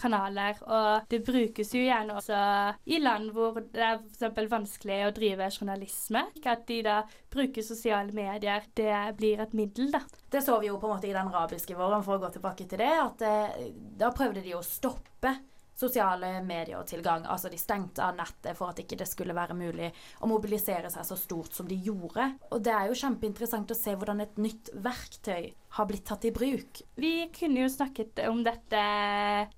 kanaler, 0.00 0.60
og 0.66 1.08
det 1.10 1.22
brukes 1.26 1.74
jo 1.74 1.82
gjerne 1.84 2.18
også 2.18 2.40
i 2.88 3.00
land 3.02 3.32
hvor 3.36 3.60
det 3.60 3.84
er 3.84 3.98
eksempel 4.00 4.48
vanskelig 4.50 5.00
å 5.06 5.12
drive 5.16 5.50
journalisme. 5.52 6.24
At 6.48 6.64
de 6.68 6.80
da 6.86 7.02
bruker 7.32 7.64
sosiale 7.64 8.14
medier, 8.16 8.64
det 8.78 8.94
blir 9.18 9.42
et 9.44 9.54
middel, 9.56 9.92
da. 9.92 10.00
Det 10.28 10.42
så 10.44 10.56
vi 10.62 10.70
jo 10.70 10.78
på 10.80 10.88
en 10.88 10.96
måte 10.96 11.10
i 11.10 11.14
den 11.14 11.28
arabiske 11.28 11.76
våren, 11.76 12.04
for 12.06 12.16
å 12.16 12.24
gå 12.24 12.32
tilbake 12.38 12.68
til 12.68 12.80
det, 12.80 12.94
at 13.04 13.24
uh, 13.28 13.70
da 14.00 14.12
prøvde 14.14 14.44
de 14.44 14.56
å 14.56 14.64
stoppe 14.64 15.36
sosiale 15.78 16.38
medietilgang. 16.44 17.26
Altså 17.30 17.50
de 17.52 17.60
stengte 17.60 18.02
av 18.04 18.16
nettet 18.18 18.56
for 18.58 18.72
at 18.72 18.82
ikke 18.82 18.98
det 18.98 19.08
skulle 19.08 19.36
være 19.36 19.56
mulig 19.58 19.90
å 20.20 20.30
mobilisere 20.30 20.90
seg 20.92 21.06
så 21.06 21.18
stort 21.18 21.54
som 21.54 21.68
de 21.68 21.78
gjorde. 21.78 22.32
Og 22.50 22.62
det 22.64 22.74
er 22.74 22.90
jo 22.90 22.98
kjempeinteressant 22.98 23.70
å 23.70 23.78
se 23.78 23.94
hvordan 23.94 24.24
et 24.24 24.40
nytt 24.42 24.72
verktøy 24.74 25.52
har 25.76 25.86
blitt 25.88 26.06
tatt 26.08 26.24
i 26.24 26.32
bruk. 26.34 26.80
Vi 26.98 27.28
kunne 27.34 27.62
jo 27.62 27.70
snakket 27.70 28.22
om 28.28 28.40
dette 28.46 28.80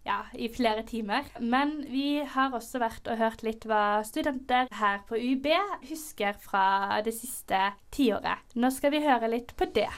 ja, 0.05 0.19
i 0.35 0.51
flere 0.53 0.83
timer, 0.87 1.29
men 1.39 1.79
vi 1.89 2.25
har 2.35 2.57
også 2.57 2.83
vært 2.83 3.11
og 3.11 3.21
hørt 3.21 3.45
litt 3.47 3.67
hva 3.71 4.03
studenter 4.07 4.69
her 4.81 5.05
på 5.09 5.19
UB 5.19 5.47
husker 5.89 6.37
fra 6.43 7.01
det 7.07 7.15
siste 7.17 7.71
tiåret. 7.95 8.43
Nå 8.59 8.73
skal 8.75 8.95
vi 8.97 9.05
høre 9.07 9.31
litt 9.31 9.55
på 9.57 9.71
det. 9.71 9.91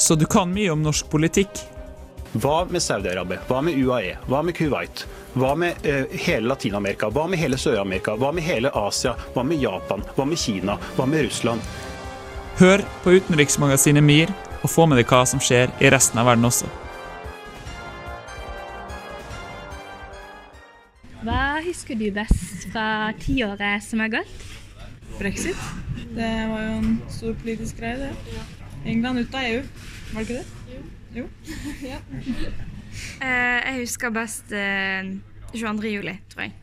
Så 0.00 0.14
du 0.16 0.24
kan 0.30 0.48
mye 0.54 0.70
om 0.72 0.80
norsk 0.86 1.10
politikk? 1.12 1.79
Hva 2.32 2.64
med 2.70 2.82
Saudi-Arabia? 2.82 3.40
Hva 3.48 3.58
med 3.60 3.74
UAE? 3.74 4.12
Hva 4.30 4.38
med 4.46 4.54
Kuwait? 4.54 5.00
Hva 5.34 5.56
med 5.58 5.86
eh, 5.86 6.04
hele 6.22 6.46
Latin-Amerika? 6.46 7.08
Hva 7.10 7.24
med 7.26 7.40
hele 7.42 7.58
Sør-Amerika? 7.58 8.14
Hva 8.14 8.30
med 8.30 8.46
hele 8.46 8.70
Asia? 8.70 9.16
Hva 9.34 9.42
med 9.42 9.58
Japan? 9.58 10.04
Hva 10.14 10.26
med 10.30 10.38
Kina? 10.38 10.76
Hva 10.94 11.08
med 11.10 11.24
Russland? 11.26 11.64
Hør 12.60 12.84
på 13.02 13.16
utenriksmagasinet 13.18 14.06
MIR 14.06 14.30
og 14.60 14.70
få 14.70 14.86
med 14.86 15.00
deg 15.00 15.10
hva 15.10 15.24
som 15.26 15.42
skjer 15.42 15.74
i 15.82 15.90
resten 15.90 16.22
av 16.22 16.30
verden 16.30 16.46
også. 16.46 16.70
Hva 21.26 21.58
husker 21.66 21.98
du 21.98 22.12
best 22.14 22.70
fra 22.70 23.10
tiåret 23.18 23.82
som 23.82 24.06
er 24.06 24.14
gått? 24.20 24.48
Brexit. 25.18 25.58
Det 26.14 26.30
var 26.52 26.62
jo 26.62 26.78
en 26.78 26.98
stor 27.10 27.34
politisk 27.42 27.82
greie, 27.82 28.06
det. 28.06 28.69
England 28.84 29.18
ute 29.18 29.38
av 29.38 29.44
EU, 29.44 29.62
var 30.12 30.24
det 30.24 30.28
ikke 30.28 30.40
det? 30.40 30.82
Jo. 31.14 31.28
ja. 31.92 32.00
Eh, 33.22 33.58
jeg 33.62 33.84
husker 33.84 34.10
best 34.10 34.50
eh, 34.50 35.06
22. 35.52 35.92
juli, 35.92 36.16
tror 36.32 36.42
jeg. 36.42 36.54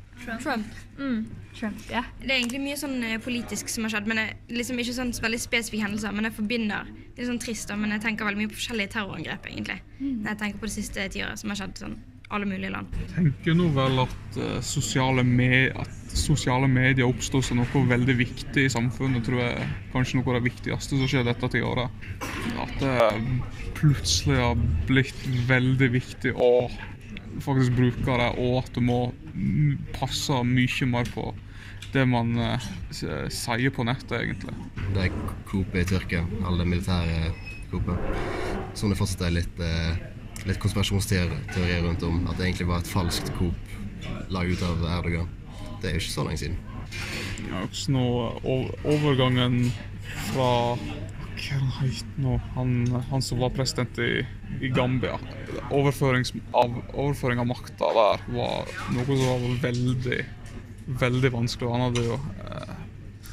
Trump. 0.44 0.74
Mm. 0.98 1.22
Trump, 1.56 1.86
ja. 1.90 2.02
Det 2.20 2.28
er 2.28 2.42
egentlig 2.42 2.60
mye 2.62 2.78
sånn 2.78 2.98
eh, 3.06 3.16
politisk 3.24 3.72
som 3.72 3.88
har 3.88 3.94
skjedd, 3.94 4.10
men 4.12 4.20
jeg, 4.20 4.36
liksom 4.52 4.82
ikke 4.82 4.96
sånn 4.98 5.14
veldig 5.24 5.40
spesifikke 5.40 5.86
hendelser. 5.86 6.14
Men 6.18 6.28
jeg 6.28 6.36
forbinder 6.38 6.92
Det 7.16 7.24
er 7.24 7.30
sånn 7.32 7.42
trist, 7.42 7.70
da, 7.72 7.78
men 7.80 7.96
jeg 7.96 8.04
tenker 8.04 8.28
veldig 8.28 8.44
mye 8.44 8.52
på 8.52 8.60
forskjellige 8.60 8.92
terrorangrep, 8.98 9.48
egentlig. 9.50 9.80
Mm. 10.02 10.20
Når 10.26 10.30
jeg 10.34 10.40
tenker 10.44 10.62
på 10.62 10.70
det 10.70 10.76
siste 10.76 11.08
tiåret 11.16 11.42
som 11.42 11.54
har 11.54 11.62
skjedd 11.62 11.82
sånn 11.86 11.96
alle 12.30 12.48
mulige 12.50 12.72
land. 12.74 12.92
Jeg 13.00 13.14
tenker 13.14 13.56
nå 13.56 13.70
vel 13.76 14.02
at, 14.04 14.18
uh, 14.40 14.58
sosiale, 14.66 15.24
med, 15.24 15.72
at 15.80 16.18
sosiale 16.18 16.68
medier 16.72 17.08
oppstår 17.08 17.46
som 17.46 17.62
noe 17.62 17.84
veldig 17.90 18.18
viktig 18.20 18.66
i 18.68 18.74
samfunnet. 18.74 19.24
tror 19.26 19.44
jeg 19.44 19.70
kanskje 19.94 20.20
noe 20.20 20.34
av 20.34 20.40
det 20.40 20.50
viktigste 20.50 21.00
som 21.00 21.08
skjer 21.08 21.28
dette 21.28 21.52
tiåret. 21.56 22.08
At 22.60 22.76
det 22.82 22.98
plutselig 23.80 24.40
har 24.42 24.62
blitt 24.90 25.26
veldig 25.48 25.92
viktig 25.96 26.36
å 26.36 26.52
faktisk 27.44 27.76
bruke 27.78 28.20
det, 28.20 28.32
og 28.42 28.64
at 28.64 28.72
du 28.74 28.82
må 28.82 29.02
passe 29.96 30.42
mye 30.44 30.88
mer 30.90 31.10
på 31.14 31.30
det 31.94 32.04
man 32.10 32.34
uh, 32.36 32.70
sier 33.32 33.72
på 33.72 33.86
nettet, 33.88 34.18
egentlig. 34.20 34.56
Det 34.96 35.08
er 35.08 35.22
Coop 35.48 35.76
i 35.78 35.86
Tyrkia, 35.88 36.26
alle 36.44 36.66
militære 36.68 37.22
militære 37.32 37.46
Coopet. 37.72 38.00
Som 38.78 38.92
det 38.92 38.98
fortsatt 39.00 39.26
er 39.28 39.34
litt, 39.36 39.60
eh, 39.60 39.98
litt 40.48 40.62
konspirasjonsteorier 40.64 41.84
rundt 41.86 42.06
om. 42.08 42.24
At 42.28 42.40
det 42.40 42.50
egentlig 42.50 42.70
var 42.70 42.84
et 42.84 42.92
falskt 42.92 43.32
Coop 43.38 43.76
laget 44.34 44.58
ut 44.58 44.66
av 44.68 44.88
Erdogan. 45.00 45.30
Det 45.82 45.90
er 45.90 45.98
jo 45.98 46.04
ikke 46.04 46.16
så 46.16 46.26
lenge 46.28 46.42
siden. 46.42 46.58
Ja, 47.48 47.62
også 47.66 47.94
nå 47.94 48.06
overgangen 48.88 49.68
fra 50.32 50.50
Hva 51.38 51.58
het 51.84 52.16
nå? 52.18 52.40
Han, 52.56 52.72
han 53.12 53.22
som 53.22 53.44
var 53.44 53.52
president 53.54 54.00
i, 54.02 54.24
i 54.64 54.72
Gambia. 54.74 55.20
Overførings, 55.70 56.32
av, 56.58 56.80
overføring 56.96 57.44
av 57.44 57.50
makta 57.52 57.92
der 57.94 58.24
var 58.34 58.72
noe 58.96 59.06
som 59.06 59.22
var 59.28 59.46
veldig, 59.68 60.18
veldig 61.04 61.32
vanskelig. 61.36 61.70
Han 61.76 61.86
hadde 61.86 62.08
jo 62.08 62.18
eh, 62.18 62.74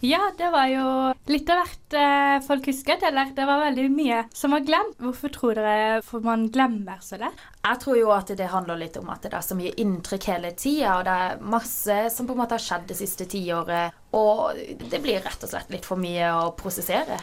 Ja, 0.00 0.20
det 0.38 0.50
var 0.54 0.68
jo 0.70 0.86
litt 1.26 1.50
av 1.50 1.62
hvert 1.64 1.96
eh, 1.98 2.36
folk 2.46 2.68
husket, 2.70 3.02
eller 3.08 3.32
det 3.34 3.46
var 3.48 3.64
veldig 3.64 3.88
mye 3.90 4.20
som 4.30 4.54
var 4.54 4.62
glemt. 4.68 4.94
Hvorfor 5.02 5.34
tror 5.34 5.58
dere 5.58 5.98
for 6.06 6.22
man 6.22 6.46
glemmer 6.54 7.02
så 7.02 7.18
lett? 7.18 7.42
Jeg 7.64 7.80
tror 7.82 7.98
jo 7.98 8.12
at 8.14 8.30
det 8.38 8.52
handler 8.52 8.78
litt 8.78 9.00
om 9.00 9.10
at 9.10 9.26
det 9.26 9.34
er 9.34 9.44
så 9.46 9.58
mye 9.58 9.74
inntrykk 9.82 10.30
hele 10.30 10.54
tida, 10.54 10.98
og 10.98 11.04
det 11.08 11.18
er 11.26 11.44
masse 11.56 11.98
som 12.14 12.28
på 12.28 12.36
en 12.36 12.42
måte 12.44 12.58
har 12.58 12.62
skjedd 12.62 12.86
det 12.92 13.00
siste 13.02 13.26
tiåret. 13.34 13.98
Og 14.14 14.54
det 14.90 15.00
blir 15.02 15.18
rett 15.24 15.42
og 15.42 15.50
slett 15.50 15.72
litt 15.74 15.86
for 15.86 15.98
mye 15.98 16.28
å 16.36 16.52
prosessere. 16.54 17.16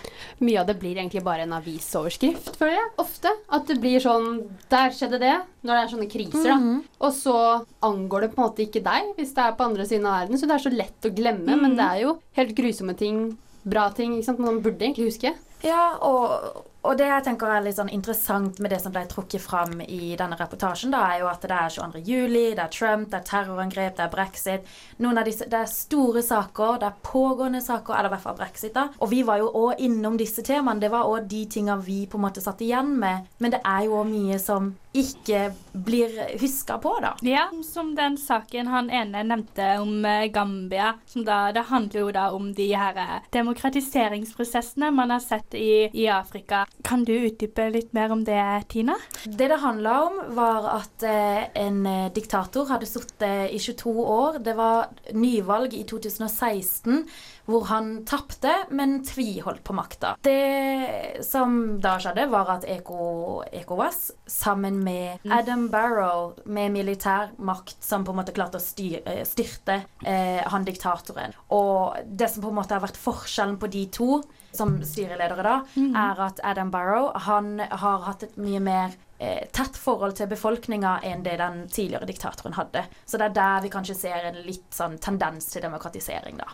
Mye 0.43 0.59
av 0.59 0.67
det 0.67 0.75
blir 0.81 0.97
egentlig 0.97 1.23
bare 1.23 1.45
en 1.45 1.55
avisoverskrift, 1.55 2.57
føler 2.59 2.75
jeg. 2.75 2.89
Ofte. 2.99 3.31
At 3.47 3.69
det 3.69 3.79
blir 3.79 4.03
sånn 4.03 4.27
Der 4.71 4.91
skjedde 4.95 5.21
det. 5.21 5.37
Når 5.61 5.77
det 5.77 5.81
er 5.81 5.91
sånne 5.91 6.09
kriser, 6.09 6.51
mm 6.51 6.63
-hmm. 6.63 6.81
Og 6.99 7.13
så 7.13 7.65
angår 7.79 8.21
det 8.21 8.29
på 8.35 8.41
en 8.41 8.47
måte 8.47 8.63
ikke 8.63 8.83
deg 8.83 9.20
hvis 9.21 9.35
det 9.37 9.45
er 9.45 9.55
på 9.57 9.69
andre 9.69 9.85
siden 9.87 10.09
av 10.09 10.19
verden. 10.19 10.41
Så 10.41 10.49
det 10.49 10.57
er 10.57 10.65
så 10.65 10.73
lett 10.73 11.07
å 11.07 11.13
glemme. 11.15 11.57
Men 11.61 11.77
det 11.77 11.87
er 11.87 12.03
jo 12.05 12.17
helt 12.39 12.53
grusomme 12.57 12.97
ting. 12.97 13.23
Bra 13.61 13.87
ting. 13.95 14.17
ikke 14.17 14.31
sant? 14.31 14.43
Man 14.43 14.61
burde 14.65 14.87
egentlig 14.87 15.11
huske. 15.11 15.35
Ja, 15.65 15.83
og, 16.01 16.63
og 16.81 16.97
det 16.97 17.05
jeg 17.05 17.25
tenker 17.27 17.51
er 17.53 17.61
litt 17.61 17.77
sånn 17.77 17.91
interessant 17.93 18.57
med 18.63 18.73
det 18.73 18.79
som 18.81 18.93
ble 18.93 19.03
trukket 19.09 19.43
fram 19.43 19.83
i 19.85 20.15
denne 20.17 20.37
reportasjen, 20.39 20.93
da, 20.93 21.03
er 21.11 21.21
jo 21.21 21.29
at 21.29 21.43
det 21.45 21.53
er 21.53 21.75
22. 21.75 22.01
juli, 22.07 22.45
det 22.57 22.63
er 22.63 22.73
Trump, 22.73 23.11
det 23.11 23.19
er 23.19 23.27
terrorangrep, 23.27 23.95
det 23.99 24.05
er 24.07 24.13
brexit. 24.13 24.71
Noen 24.97 25.21
av 25.21 25.29
disse, 25.29 25.45
Det 25.51 25.59
er 25.59 25.69
store 25.69 26.23
saker, 26.25 26.79
det 26.81 26.89
er 26.89 26.99
pågående 27.05 27.61
saker, 27.61 27.93
eller 27.93 28.09
i 28.09 28.15
hvert 28.15 28.25
fall 28.25 28.39
brexit. 28.39 28.73
da. 28.73 28.87
Og 28.99 29.11
vi 29.11 29.21
var 29.23 29.37
jo 29.37 29.51
òg 29.53 29.79
innom 29.79 30.17
disse 30.17 30.41
temaene. 30.41 30.81
Det 30.81 30.91
var 30.91 31.05
òg 31.05 31.27
de 31.27 31.45
tinga 31.45 31.77
vi 31.77 32.07
på 32.07 32.17
en 32.17 32.25
måte 32.25 32.41
satt 32.41 32.61
igjen 32.61 32.97
med. 32.99 33.27
Men 33.39 33.51
det 33.51 33.61
er 33.65 33.85
jo 33.85 34.01
òg 34.01 34.09
mye 34.09 34.39
som 34.39 34.73
ikke 34.93 35.53
blir 35.71 36.17
huska 36.41 36.77
på, 36.77 36.97
da. 37.01 37.13
Ja, 37.21 37.45
som 37.63 37.93
den 37.95 38.17
saken 38.17 38.67
han 38.67 38.89
ene 38.89 39.23
nevnte 39.23 39.79
om 39.79 40.05
eh, 40.05 40.27
Gambia. 40.33 40.95
Som 41.05 41.23
da, 41.25 41.51
det 41.55 41.69
handler 41.69 42.01
jo 42.01 42.11
da 42.11 42.25
om 42.35 42.51
de 42.53 42.67
her 42.75 42.97
eh, 42.99 43.29
demokratiseringsprosessene 43.31 44.91
man 44.91 45.13
har 45.15 45.23
sett 45.23 45.55
i, 45.55 45.87
i 45.93 46.09
Afrika. 46.11 46.65
Kan 46.83 47.03
du 47.05 47.13
utdype 47.13 47.67
litt 47.69 47.91
mer 47.93 48.11
om 48.13 48.23
det, 48.25 48.41
Tina? 48.71 48.95
Det 49.25 49.47
det 49.51 49.59
handla 49.61 49.93
om, 50.07 50.21
var 50.35 50.67
at 50.73 51.03
eh, 51.05 51.43
en 51.61 51.85
eh, 51.85 52.09
diktator 52.13 52.69
hadde 52.71 52.89
sittet 52.89 53.53
i 53.53 53.59
22 53.61 53.93
år. 54.01 54.39
Det 54.43 54.55
var 54.57 54.89
nyvalg 55.13 55.75
i 55.77 55.83
2016 55.87 57.03
hvor 57.51 57.67
han 57.69 57.93
tapte, 58.07 58.53
men 58.71 58.99
tviholdt 59.05 59.63
på 59.67 59.75
makta. 59.75 60.15
Det 60.23 61.21
som 61.25 61.77
da 61.81 61.97
skjedde, 62.01 62.27
var 62.31 62.51
at 62.55 62.67
ECOWAS 62.69 64.03
sammen 64.29 64.81
med 64.85 65.23
Adam 65.31 65.67
Barrow 65.73 66.37
med 66.45 66.73
militær 66.75 67.33
makt 67.41 67.81
som 67.83 68.05
på 68.05 68.13
en 68.13 68.21
måte 68.21 68.35
klarte 68.35 68.61
å 68.61 68.63
styr, 68.63 69.01
eh, 69.05 69.23
styrte 69.27 69.81
eh, 70.05 70.41
han 70.47 70.65
diktatoren. 70.67 71.35
Og 71.53 71.99
det 72.05 72.31
som 72.31 72.45
på 72.45 72.53
en 72.53 72.61
måte 72.61 72.77
har 72.77 72.85
vært 72.85 72.99
forskjellen 72.99 73.59
på 73.61 73.69
de 73.71 73.87
to 73.93 74.21
som 74.51 74.79
styreledere 74.83 75.45
da, 75.45 75.55
er 75.77 76.25
at 76.27 76.41
Adam 76.43 76.71
Barrow 76.73 77.11
han 77.27 77.57
har 77.59 78.03
hatt 78.07 78.23
et 78.27 78.37
mye 78.41 78.59
mer 78.63 78.95
eh, 79.21 79.47
tett 79.55 79.77
forhold 79.79 80.17
til 80.17 80.27
befolkninga 80.31 80.97
enn 81.07 81.23
det 81.23 81.37
den 81.39 81.61
tidligere 81.71 82.07
diktatoren 82.09 82.55
hadde. 82.57 82.83
Så 83.05 83.19
det 83.21 83.29
er 83.29 83.35
der 83.37 83.63
vi 83.63 83.71
kanskje 83.73 83.95
ser 83.95 84.27
en 84.27 84.41
litt 84.45 84.67
sånn 84.75 84.97
tendens 85.03 85.47
til 85.53 85.63
demokratisering, 85.63 86.41
da. 86.41 86.49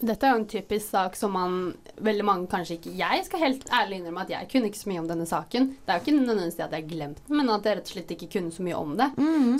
Dette 0.00 0.26
er 0.26 0.34
jo 0.34 0.40
en 0.40 0.48
typisk 0.50 0.90
sak 0.90 1.18
som 1.18 1.34
man 1.36 1.58
veldig 2.00 2.24
mange 2.26 2.50
kanskje 2.50 2.78
ikke 2.78 2.94
Jeg 2.98 3.24
skal 3.26 3.42
helt 3.44 3.66
ærlig 3.74 4.00
innrømme 4.00 4.24
at 4.24 4.32
jeg 4.34 4.48
kunne 4.50 4.70
ikke 4.70 4.82
så 4.82 4.90
mye 4.90 5.02
om 5.04 5.10
denne 5.10 5.26
saken. 5.28 5.68
Det 5.84 5.92
er 5.92 6.00
jo 6.00 6.04
ikke 6.06 6.16
nødvendigvis 6.18 6.56
det 6.58 6.66
at 6.66 6.74
jeg 6.74 6.82
har 6.86 6.94
glemt 6.94 7.20
den, 7.26 7.36
men 7.36 7.52
at 7.54 7.68
jeg 7.68 7.78
rett 7.78 7.90
og 7.90 7.94
slett 7.94 8.14
ikke 8.16 8.32
kunne 8.38 8.54
så 8.54 8.64
mye 8.66 8.80
om 8.80 8.96
det. 8.98 9.10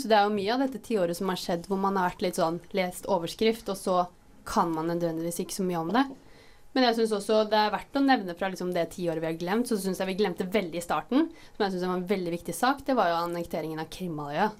Så 0.00 0.10
det 0.10 0.16
er 0.18 0.26
jo 0.26 0.34
mye 0.38 0.54
av 0.56 0.64
dette 0.64 0.82
tiåret 0.90 1.18
som 1.18 1.30
har 1.30 1.38
skjedd 1.44 1.68
hvor 1.70 1.78
man 1.82 2.00
har 2.00 2.10
vært 2.10 2.26
litt 2.26 2.40
sånn 2.40 2.58
lest 2.76 3.06
overskrift, 3.06 3.68
og 3.70 3.78
så 3.78 4.00
kan 4.48 4.72
man 4.74 4.88
nødvendigvis 4.90 5.42
ikke 5.44 5.54
så 5.60 5.66
mye 5.68 5.78
om 5.84 5.92
det. 5.94 6.02
Men 6.72 6.84
jeg 6.86 6.94
synes 7.00 7.12
også 7.18 7.40
det 7.50 7.58
er 7.58 7.72
verdt 7.74 7.96
å 7.98 8.04
nevne 8.04 8.34
fra 8.38 8.48
liksom 8.52 8.72
det 8.72 8.90
tiåret 8.94 9.18
vi 9.24 9.26
har 9.26 9.38
glemt, 9.40 9.66
så 9.66 9.74
syns 9.80 9.98
jeg 9.98 10.06
vi 10.06 10.18
glemte 10.22 10.46
veldig 10.46 10.78
i 10.78 10.84
starten, 10.84 11.28
som 11.56 11.64
jeg 11.66 11.72
syns 11.74 11.86
var 11.88 11.96
en 11.98 12.06
veldig 12.06 12.30
viktig 12.36 12.54
sak, 12.54 12.84
det 12.86 12.94
var 12.94 13.08
jo 13.10 13.16
annekteringen 13.24 13.80
av 13.82 13.88
Krimhalvøya. 13.90 14.50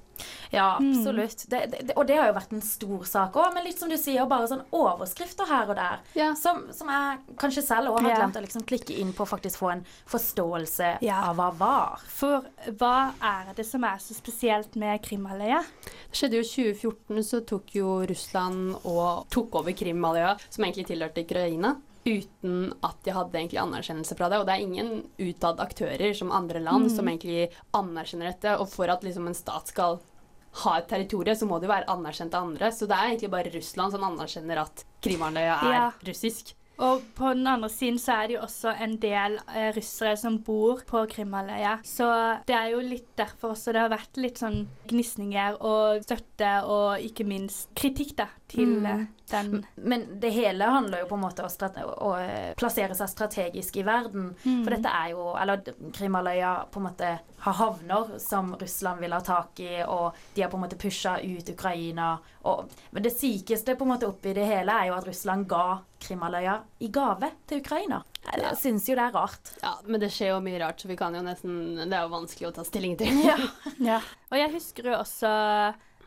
Ja, 0.53 0.75
absolutt. 0.77 1.47
Det, 1.49 1.61
det, 1.73 1.95
og 1.97 2.05
det 2.11 2.17
har 2.19 2.27
jo 2.29 2.35
vært 2.37 2.51
en 2.53 2.61
stor 2.61 3.07
sak 3.09 3.39
òg, 3.41 3.55
men 3.55 3.65
litt 3.65 3.79
som 3.81 3.89
du 3.89 3.97
sier, 3.97 4.27
bare 4.29 4.51
sånn 4.51 4.67
overskrifter 4.77 5.49
her 5.49 5.71
og 5.73 5.79
der. 5.79 6.03
Som, 6.37 6.67
som 6.77 6.91
jeg 6.93 7.37
kanskje 7.41 7.63
selv 7.65 7.95
òg 7.95 8.03
har 8.03 8.11
Ja. 8.11 8.19
glemt 8.19 8.37
å 8.37 8.43
liksom 8.45 8.67
klikke 8.69 8.99
inn 9.01 9.15
på 9.17 9.25
faktisk 9.31 9.63
få 9.63 9.71
en 9.73 9.85
forståelse 10.11 10.99
Ja. 11.07 11.23
av 11.31 11.37
hva 11.41 11.49
var. 11.57 12.01
For 12.11 12.45
hva 12.77 13.13
er 13.23 13.55
det 13.57 13.65
som 13.65 13.85
er 13.89 13.97
så 14.03 14.13
spesielt 14.19 14.77
med 14.77 15.01
Krimhalvøya? 15.07 15.63
Det 16.11 16.21
skjedde 16.21 16.37
jo 16.37 16.45
i 16.45 16.75
2014, 16.75 17.23
så 17.25 17.41
tok 17.47 17.75
jo 17.81 17.95
Russland 18.11 18.75
og 18.85 19.25
tok 19.33 19.55
over 19.63 19.73
Krimhalvøya, 19.73 20.37
som 20.51 20.65
egentlig 20.67 20.91
tilhørte 20.93 21.25
Ukraina. 21.25 21.79
Uten 22.07 22.73
at 22.83 22.97
de 23.05 23.13
hadde 23.13 23.37
egentlig 23.37 23.61
anerkjennelse 23.61 24.17
fra 24.17 24.29
det. 24.33 24.39
Og 24.41 24.47
det 24.49 24.55
er 24.55 24.65
ingen 24.65 24.93
utad 25.19 25.61
aktører 25.61 26.15
som 26.17 26.33
andre 26.33 26.61
land 26.61 26.87
Mm. 26.89 26.97
som 26.97 27.07
egentlig 27.09 27.51
anerkjenner 27.75 28.33
dette. 28.33 28.59
Og 28.61 28.69
for 28.69 28.89
at 28.89 29.03
liksom 29.05 29.27
en 29.29 29.35
stat 29.35 29.69
skal 29.69 30.01
ha 30.65 30.79
et 30.79 30.89
territorium, 30.89 31.37
så 31.37 31.47
må 31.47 31.61
det 31.61 31.69
jo 31.69 31.75
være 31.75 31.87
anerkjent 31.93 32.35
av 32.35 32.47
andre. 32.49 32.71
Så 32.73 32.89
det 32.89 32.97
er 32.97 33.11
egentlig 33.11 33.31
bare 33.31 33.53
Russland 33.55 33.93
som 33.93 34.03
anerkjenner 34.03 34.59
at 34.63 34.85
Krimhalvøya 35.03 35.59
er 35.63 35.73
Ja. 35.73 35.93
russisk. 36.07 36.55
Og 36.81 37.03
på 37.15 37.35
den 37.35 37.47
andre 37.47 37.69
siden 37.69 37.99
så 37.99 38.15
er 38.25 38.27
det 38.29 38.35
jo 38.37 38.41
også 38.47 38.81
en 38.81 38.97
del 38.97 39.39
eh, 39.55 39.71
russere 39.77 40.17
som 40.17 40.39
bor 40.39 40.81
på 40.81 41.07
Krimhalvøya. 41.11 41.83
Så 41.85 42.41
det 42.47 42.57
er 42.57 42.71
jo 42.71 42.79
litt 42.81 43.15
derfor 43.17 43.51
også 43.53 43.73
det 43.75 43.83
har 43.83 43.91
vært 43.91 44.17
litt 44.17 44.39
sånn 44.39 44.67
gnisninger 44.89 45.59
og 45.61 46.03
støtte 46.03 46.65
og 46.65 46.99
ikke 47.05 47.27
minst 47.27 47.69
kritikk 47.75 48.17
da, 48.17 48.29
til 48.51 48.77
Mm. 48.81 48.87
eh, 48.87 49.07
den 49.31 49.67
Men 49.77 50.05
det 50.21 50.31
hele 50.35 50.65
handler 50.65 51.01
jo 51.05 51.07
på 51.07 51.15
en 51.15 51.23
måte 51.23 51.45
om 51.47 51.85
å, 51.85 51.95
å 52.09 52.15
eh, 52.19 52.55
plassere 52.59 52.95
seg 52.99 53.09
strategisk 53.09 53.77
i 53.77 53.85
verden. 53.87 54.35
Mm. 54.45 54.65
For 54.65 54.75
dette 54.75 54.89
er 54.91 55.11
jo 55.15 55.29
Eller 55.39 55.63
Krimhalvøya 55.95 56.55
på 56.71 56.81
en 56.81 56.87
måte 56.89 57.11
har 57.41 57.57
havner 57.57 58.19
som 58.21 58.55
Russland 58.61 59.01
vil 59.01 59.13
ha 59.13 59.21
tak 59.25 59.61
i, 59.61 59.83
og 59.87 60.15
de 60.35 60.43
har 60.43 60.51
på 60.51 60.59
en 60.59 60.65
måte 60.67 60.77
pusha 60.77 61.19
ut 61.23 61.49
Ukraina. 61.55 62.19
Og, 62.45 62.71
men 62.91 63.03
det 63.03 63.15
sykeste 63.17 63.77
på 63.79 63.87
en 63.87 63.95
måte 63.95 64.09
oppi 64.11 64.35
det 64.37 64.45
hele 64.45 64.73
er 64.73 64.91
jo 64.91 64.97
at 64.99 65.07
Russland 65.09 65.47
ga 65.49 65.79
Krimhalvøya 66.01 66.59
i 66.81 66.89
gave 66.93 67.31
til 67.47 67.61
Ukraina. 67.63 68.03
Jeg 68.37 68.57
syns 68.61 68.89
jo 68.89 68.95
det 68.99 69.07
er 69.07 69.15
rart. 69.17 69.55
Ja, 69.63 69.77
men 69.87 70.01
det 70.03 70.11
skjer 70.13 70.35
jo 70.35 70.41
mye 70.45 70.59
rart, 70.61 70.81
så 70.83 70.89
vi 70.91 70.97
kan 70.97 71.15
jo 71.17 71.23
nesten 71.25 71.79
Det 71.89 71.97
er 71.97 72.03
jo 72.05 72.13
vanskelig 72.13 72.51
å 72.51 72.57
ta 72.59 72.65
stilling 72.67 72.99
til. 73.01 73.23
Ja. 73.25 73.39
Ja. 73.91 74.01
Og 74.31 74.37
jeg 74.37 74.53
husker 74.53 74.91
jo 74.91 74.99
også 74.99 75.31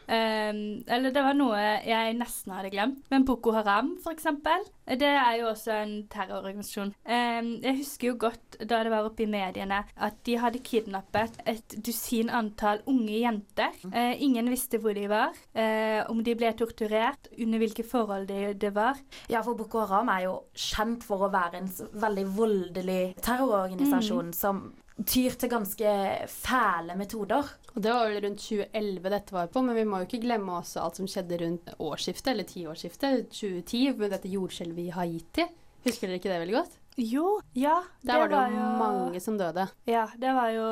ehm, 0.08 0.84
Eller 0.88 1.12
det 1.12 1.24
var 1.24 1.34
noe 1.38 1.60
jeg 1.86 2.16
nesten 2.18 2.54
hadde 2.54 2.72
glemt. 2.74 3.04
Men 3.12 3.26
Boko 3.26 3.52
Haram, 3.56 3.98
for 4.04 4.12
eksempel. 4.14 4.66
Det 4.84 5.08
er 5.08 5.38
jo 5.40 5.48
også 5.48 5.72
en 5.72 5.94
terrororganisasjon. 6.12 6.94
Um, 7.08 7.50
jeg 7.64 7.78
husker 7.78 8.10
jo 8.10 8.18
godt 8.20 8.58
da 8.68 8.82
det 8.84 8.92
var 8.92 9.06
oppe 9.08 9.24
i 9.24 9.30
mediene 9.32 9.84
at 9.96 10.18
de 10.28 10.36
hadde 10.38 10.60
kidnappet 10.60 11.38
et 11.48 11.76
dusin 11.86 12.30
antall 12.30 12.82
unge 12.92 13.16
jenter. 13.22 13.72
Uh, 13.86 14.12
ingen 14.22 14.50
visste 14.52 14.78
hvor 14.84 14.94
de 14.94 15.08
var, 15.10 15.32
uh, 15.56 16.04
om 16.12 16.20
de 16.24 16.36
ble 16.36 16.52
torturert, 16.60 17.30
under 17.40 17.64
hvilke 17.64 17.84
forhold 17.88 18.28
det 18.28 18.60
de 18.62 18.74
var. 18.76 19.00
Ja, 19.32 19.42
for 19.42 19.56
Boko 19.56 19.86
Haram 19.86 20.10
er 20.10 20.26
jo 20.28 20.36
kjent 20.54 21.04
for 21.08 21.24
å 21.28 21.32
være 21.32 21.62
en 21.64 21.72
veldig 21.94 22.28
voldelig 22.36 23.16
terrororganisasjon 23.24 24.24
Mm. 24.24 24.34
som 24.34 24.74
tyr 25.02 25.36
til 25.40 25.52
ganske 25.52 25.94
fæle 26.30 26.96
metoder. 27.00 27.50
Og 27.74 27.82
Det 27.82 27.94
var 27.94 28.06
vel 28.10 28.22
rundt 28.28 28.44
2011 28.44 29.10
dette 29.10 29.34
var 29.34 29.50
på, 29.50 29.64
men 29.66 29.76
vi 29.76 29.88
må 29.90 30.02
jo 30.02 30.08
ikke 30.08 30.22
glemme 30.26 30.60
også 30.60 30.84
alt 30.84 31.02
som 31.02 31.10
skjedde 31.10 31.40
rundt 31.42 31.74
årsskiftet, 31.82 32.32
eller 32.34 32.50
tiårsskiftet, 32.50 33.28
2010, 33.34 33.84
med 33.98 34.14
dette 34.14 34.30
jordskjelvet 34.30 34.86
i 34.86 34.94
Haiti. 34.94 35.48
Husker 35.84 36.08
dere 36.08 36.22
ikke 36.22 36.32
det 36.32 36.40
veldig 36.46 36.58
godt? 36.60 36.80
Jo, 37.02 37.40
ja. 37.58 37.80
Der 38.06 38.22
var 38.22 38.30
det 38.30 38.42
jo 38.54 38.68
mange 38.78 39.20
som 39.24 39.38
døde. 39.40 39.66
Ja, 39.90 40.06
det 40.20 40.34
var 40.38 40.52
jo 40.54 40.68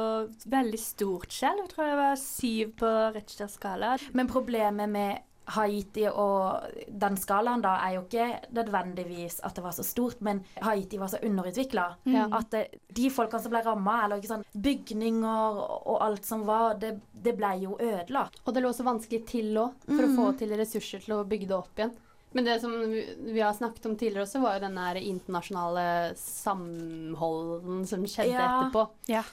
veldig 0.54 0.80
stort 0.80 1.34
skjelv. 1.34 1.64
Jeg 1.66 1.74
tror 1.74 1.90
det 1.90 1.98
var 1.98 2.22
syv 2.22 2.76
på 2.78 2.92
Richters 3.16 3.58
skala. 3.58 3.96
Men 4.14 4.30
problemet 4.30 4.90
med 4.90 5.26
Haiti 5.56 6.06
og 6.10 6.76
den 7.04 7.18
skalaen 7.20 7.64
da 7.64 7.76
er 7.86 7.98
jo 7.98 8.04
ikke 8.06 8.28
nødvendigvis 8.56 9.40
at 9.46 9.56
det 9.58 9.64
var 9.66 9.76
så 9.76 9.86
stort, 9.86 10.22
men 10.22 10.44
Haiti 10.62 11.00
var 11.02 11.12
så 11.12 11.22
underutvikla 11.24 11.90
Mm. 12.06 12.34
at 12.34 12.52
det, 12.52 12.62
de 12.96 13.10
folkene 13.14 13.42
som 13.44 13.52
ble 13.54 13.62
ramma, 13.66 14.04
eller 14.04 14.20
ikke 14.22 14.32
sånn 14.32 14.46
bygninger 14.54 15.60
og 15.62 15.98
alt 16.04 16.26
som 16.26 16.46
var, 16.48 16.78
det, 16.82 16.96
det 17.14 17.34
ble 17.38 17.52
jo 17.62 17.76
ødelagt. 17.80 18.40
Og 18.46 18.56
det 18.56 18.64
lå 18.64 18.72
så 18.74 18.86
vanskelig 18.88 19.22
til 19.30 19.58
òg, 19.62 19.76
for 19.86 20.02
mm. 20.02 20.08
å 20.08 20.16
få 20.18 20.32
til 20.40 20.56
ressurser 20.58 21.04
til 21.06 21.18
å 21.18 21.26
bygge 21.28 21.50
det 21.52 21.58
opp 21.58 21.82
igjen. 21.82 21.94
Men 22.32 22.46
det 22.48 22.60
som 22.60 22.72
vi 23.18 23.42
har 23.42 23.54
snakket 23.54 23.86
om 23.86 23.98
tidligere 23.98 24.24
også, 24.24 24.40
var 24.40 24.56
jo 24.56 24.64
den 24.64 24.78
internasjonale 24.98 25.86
samholden 26.16 27.84
som 27.88 28.06
skjedde 28.08 28.40
etterpå. 28.40 28.86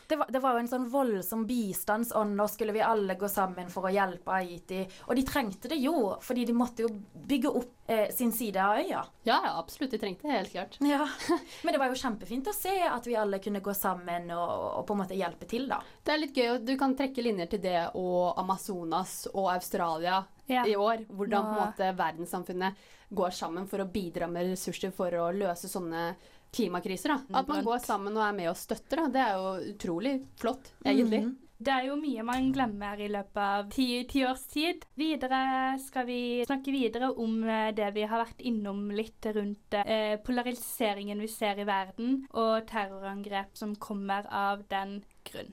Det, 0.08 0.16
var, 0.18 0.30
det 0.32 0.42
var 0.42 0.56
jo 0.56 0.62
en 0.64 0.70
sånn 0.70 0.88
voldsom 0.90 1.44
bistandsånd. 1.46 2.34
Nå 2.38 2.48
skulle 2.50 2.74
vi 2.74 2.82
alle 2.82 3.14
gå 3.18 3.30
sammen 3.30 3.70
for 3.70 3.86
å 3.86 3.92
hjelpe 3.94 4.34
Haiti. 4.34 4.82
Og 5.06 5.14
de 5.14 5.26
trengte 5.28 5.70
det 5.70 5.78
jo, 5.78 6.16
fordi 6.24 6.46
de 6.48 6.56
måtte 6.58 6.86
jo 6.86 6.90
bygge 7.28 7.52
opp 7.60 7.86
eh, 7.86 8.08
sin 8.14 8.32
side 8.34 8.64
av 8.64 8.80
øya. 8.82 9.04
Ja, 9.22 9.38
ja, 9.46 9.52
absolutt. 9.54 9.94
De 9.94 10.02
trengte 10.02 10.26
det, 10.26 10.34
helt 10.34 10.56
klart. 10.56 10.80
Ja. 10.82 11.06
Men 11.62 11.76
det 11.76 11.82
var 11.82 11.92
jo 11.92 12.00
kjempefint 12.02 12.50
å 12.50 12.56
se 12.56 12.74
at 12.88 13.06
vi 13.06 13.14
alle 13.18 13.38
kunne 13.44 13.62
gå 13.62 13.74
sammen 13.78 14.32
og, 14.34 14.56
og 14.80 14.88
på 14.88 14.96
en 14.96 15.02
måte 15.04 15.18
hjelpe 15.18 15.46
til, 15.50 15.68
da. 15.70 15.78
Det 16.02 16.16
er 16.16 16.22
litt 16.24 16.34
gøy, 16.34 16.58
du 16.66 16.74
kan 16.80 16.98
trekke 16.98 17.22
linjer 17.22 17.52
til 17.54 17.62
det 17.62 17.78
og 17.94 18.34
Amazonas 18.42 19.28
og 19.34 19.52
Australia 19.54 20.24
Ja. 20.48 20.64
i 20.66 20.76
år. 20.76 21.04
Hvordan 21.08 21.44
på 21.44 21.54
en 21.54 21.62
måte 21.62 21.92
verdenssamfunnet 21.98 22.86
går 23.08 23.34
sammen 23.36 23.68
for 23.68 23.84
å 23.84 23.88
bidra 23.92 24.28
med 24.28 24.50
ressurser 24.52 24.92
for 24.96 25.12
å 25.16 25.30
løse 25.32 25.68
sånne 25.68 26.10
klimakriser. 26.54 27.12
Da. 27.12 27.40
At 27.40 27.48
man 27.48 27.64
går 27.64 27.82
sammen 27.84 28.16
og 28.16 28.24
er 28.24 28.32
med 28.36 28.50
og 28.52 28.56
støtter, 28.56 29.04
da. 29.04 29.10
det 29.12 29.24
er 29.24 29.36
jo 29.36 29.74
utrolig 29.74 30.14
flott, 30.40 30.72
egentlig. 30.84 31.26
Mhm. 31.26 31.36
Det 31.58 31.72
er 31.74 31.88
jo 31.88 31.96
mye 31.98 32.22
man 32.22 32.52
glemmer 32.54 33.00
i 33.02 33.08
løpet 33.10 33.38
av 33.42 33.70
ti, 33.74 34.04
ti 34.06 34.20
års 34.22 34.44
tid. 34.46 34.84
Videre 34.94 35.40
skal 35.82 36.06
vi 36.06 36.20
snakke 36.46 36.70
videre 36.70 37.08
om 37.10 37.40
eh, 37.42 37.72
det 37.74 37.88
vi 37.96 38.04
har 38.06 38.22
vært 38.22 38.44
innom 38.46 38.84
litt 38.94 39.26
rundt 39.34 39.74
eh, 39.80 40.14
polariseringen 40.22 41.18
vi 41.18 41.26
ser 41.32 41.58
i 41.58 41.66
verden, 41.66 42.20
og 42.30 42.62
terrorangrep 42.70 43.58
som 43.58 43.74
kommer 43.74 44.30
av 44.30 44.62
den 44.70 45.00
grunn. 45.26 45.50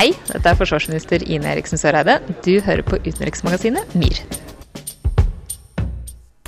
Hei, 0.00 0.14
dette 0.30 0.48
er 0.48 0.56
forsvarsminister 0.56 1.20
Ine 1.28 1.50
Eriksen 1.50 1.76
Søreide. 1.76 2.14
Du 2.40 2.54
hører 2.64 2.80
på 2.88 2.96
utenriksmagasinet 3.04 3.90
MIR. 4.00 4.20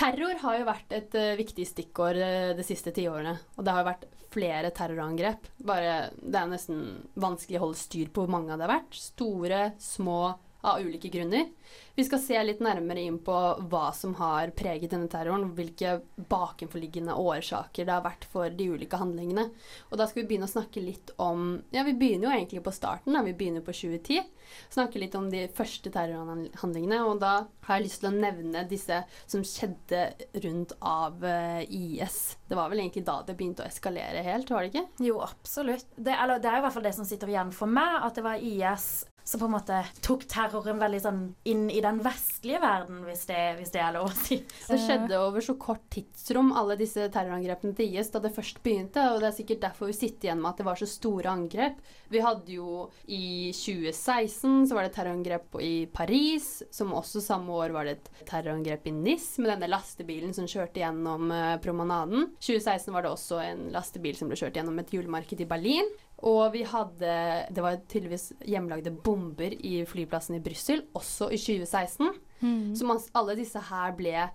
Terror 0.00 0.38
har 0.40 0.56
jo 0.56 0.64
vært 0.64 0.94
et 0.96 1.16
eh, 1.20 1.34
viktig 1.36 1.66
stikkord 1.68 2.16
uh, 2.16 2.54
de 2.56 2.64
siste 2.64 2.94
tiårene. 2.96 3.34
Og 3.58 3.66
det 3.66 3.74
har 3.74 3.84
jo 3.84 3.88
vært 3.90 4.06
flere 4.32 4.70
terrorangrep. 4.72 5.50
Bare, 5.68 5.98
det 6.16 6.40
er 6.40 6.48
nesten 6.48 6.80
vanskelig 7.20 7.60
å 7.60 7.64
holde 7.66 7.82
styr 7.82 8.08
på 8.08 8.24
hvor 8.24 8.32
mange 8.32 8.56
det 8.56 8.64
har 8.64 8.72
vært. 8.72 8.96
Store, 8.96 9.60
små, 9.84 10.16
av 10.62 10.80
ulike 10.80 11.08
grunner. 11.08 11.46
Vi 11.94 12.04
skal 12.04 12.20
se 12.22 12.42
litt 12.44 12.60
nærmere 12.64 13.02
inn 13.04 13.18
på 13.20 13.34
hva 13.68 13.90
som 13.92 14.14
har 14.16 14.52
preget 14.56 14.94
denne 14.94 15.10
terroren. 15.12 15.50
Hvilke 15.56 15.98
bakenforliggende 16.16 17.16
årsaker 17.18 17.84
det 17.84 17.92
har 17.92 18.04
vært 18.06 18.24
for 18.32 18.48
de 18.48 18.68
ulike 18.72 19.00
handlingene. 19.00 19.48
Og 19.90 19.98
da 20.00 20.06
skal 20.08 20.22
vi 20.22 20.28
begynne 20.30 20.48
å 20.48 20.52
snakke 20.54 20.84
litt 20.84 21.12
om 21.20 21.60
Ja, 21.74 21.84
vi 21.84 21.96
begynner 21.98 22.30
jo 22.30 22.36
egentlig 22.36 22.62
på 22.64 22.72
starten. 22.74 23.12
Da. 23.12 23.24
Vi 23.26 23.34
begynner 23.36 23.64
på 23.66 23.74
2010. 23.76 24.24
Snakke 24.72 25.02
litt 25.02 25.16
om 25.18 25.28
de 25.32 25.44
første 25.52 25.92
terrorhandlingene. 25.92 27.02
Og 27.10 27.20
da 27.20 27.34
har 27.66 27.78
jeg 27.78 27.88
lyst 27.88 28.02
til 28.04 28.12
å 28.12 28.16
nevne 28.16 28.64
disse 28.70 29.02
som 29.26 29.44
skjedde 29.44 30.06
rundt 30.46 30.76
av 30.78 31.20
eh, 31.26 31.62
IS. 31.68 32.38
Det 32.48 32.56
var 32.56 32.72
vel 32.72 32.84
egentlig 32.86 33.04
da 33.08 33.20
det 33.26 33.36
begynte 33.36 33.66
å 33.66 33.68
eskalere 33.68 34.24
helt, 34.24 34.50
var 34.52 34.64
det 34.64 34.72
ikke? 34.72 35.04
Jo, 35.10 35.20
absolutt. 35.24 35.88
Det, 35.96 36.14
eller, 36.14 36.40
det 36.40 36.50
er 36.50 36.60
i 36.60 36.64
hvert 36.64 36.76
fall 36.76 36.86
det 36.86 36.96
som 36.96 37.08
sitter 37.08 37.32
igjen 37.32 37.52
for 37.54 37.70
meg, 37.70 38.00
at 38.06 38.16
det 38.16 38.24
var 38.26 38.40
IS 38.40 38.92
som 39.24 39.40
på 39.40 39.46
en 39.46 39.54
måte 39.54 39.78
tok 40.02 40.24
terroren 40.30 40.80
veldig 40.82 41.00
sånn 41.02 41.20
inn 41.48 41.68
i 41.70 41.80
den 41.84 42.00
vestlige 42.02 42.60
verden, 42.62 43.02
hvis 43.06 43.24
det, 43.28 43.40
hvis 43.58 43.72
det 43.74 43.82
er 43.82 43.94
lov 43.96 44.10
å 44.10 44.16
si. 44.16 44.40
Det 44.72 44.78
skjedde 44.80 45.18
over 45.20 45.44
så 45.44 45.54
kort 45.60 45.84
tidsrom, 45.92 46.52
alle 46.56 46.78
disse 46.80 47.06
terrorangrepene 47.12 47.76
til 47.76 47.92
IS, 47.92 48.10
da 48.14 48.22
det 48.24 48.32
først 48.34 48.62
begynte. 48.64 49.04
Og 49.12 49.20
det 49.22 49.28
er 49.28 49.36
sikkert 49.36 49.64
derfor 49.66 49.90
vi 49.90 49.96
sitter 49.96 50.28
igjen 50.30 50.40
med 50.42 50.52
at 50.52 50.62
det 50.62 50.66
var 50.68 50.80
så 50.80 50.88
store 50.88 51.32
angrep. 51.32 51.80
Vi 52.12 52.22
hadde 52.24 52.56
jo 52.56 52.86
i 53.06 53.52
2016 53.56 54.68
så 54.68 54.76
var 54.76 54.86
det 54.86 54.94
terrorangrep 54.96 55.58
i 55.62 55.74
Paris, 55.92 56.62
som 56.74 56.94
også 56.96 57.22
samme 57.24 57.54
år 57.56 57.74
var 57.76 57.88
det 57.88 57.98
et 57.98 58.10
terrorangrep 58.28 58.88
i 58.88 58.94
NIS 58.96 59.28
med 59.42 59.54
denne 59.54 59.70
lastebilen 59.70 60.34
som 60.36 60.48
kjørte 60.50 60.82
gjennom 60.82 61.30
eh, 61.32 61.56
promenaden. 61.62 62.32
2016 62.40 62.92
var 62.94 63.06
det 63.06 63.12
også 63.12 63.42
en 63.44 63.68
lastebil 63.74 64.18
som 64.18 64.30
ble 64.30 64.40
kjørt 64.40 64.58
gjennom 64.58 64.80
et 64.82 64.92
julemarked 64.92 65.44
i 65.44 65.48
Berlin. 65.48 65.92
Og 66.22 66.52
vi 66.54 66.62
hadde 66.68 67.14
Det 67.50 67.64
var 67.64 67.80
tydeligvis 67.90 68.28
hjemlagde 68.46 68.92
bomber 68.94 69.54
i 69.54 69.82
flyplassen 69.88 70.38
i 70.38 70.44
Brussel, 70.44 70.84
også 70.94 71.32
i 71.34 71.40
2016. 71.40 72.12
Mm. 72.42 72.74
Så 72.78 72.86
man, 72.86 73.02
alle 73.18 73.36
disse 73.38 73.60
her 73.70 73.94
ble 73.98 74.28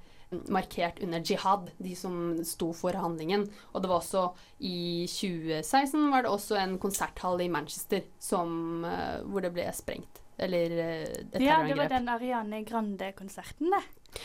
markert 0.51 0.99
under 1.03 1.23
jihad, 1.23 1.69
de 1.79 1.95
som 1.95 2.15
sto 2.43 2.73
for 2.75 2.97
handlingen. 2.99 3.45
Og 3.71 3.83
det 3.83 3.91
var 3.91 4.01
også 4.01 4.25
i 4.59 5.07
2016 5.07 6.09
var 6.11 6.25
det 6.25 6.31
også 6.31 6.59
en 6.59 6.77
konserthall 6.83 7.41
i 7.45 7.51
Manchester 7.51 8.03
som, 8.19 8.83
eh, 8.85 9.21
hvor 9.23 9.45
det 9.45 9.53
ble 9.55 9.69
sprengt. 9.73 10.21
Eller 10.37 10.69
et 10.69 11.35
et 11.35 11.41
Ja, 11.41 11.63
det 11.65 11.77
var 11.77 11.89
den 11.89 12.09
Ariane 12.09 12.63
Grande-konserten, 12.63 13.71
det. 13.71 13.83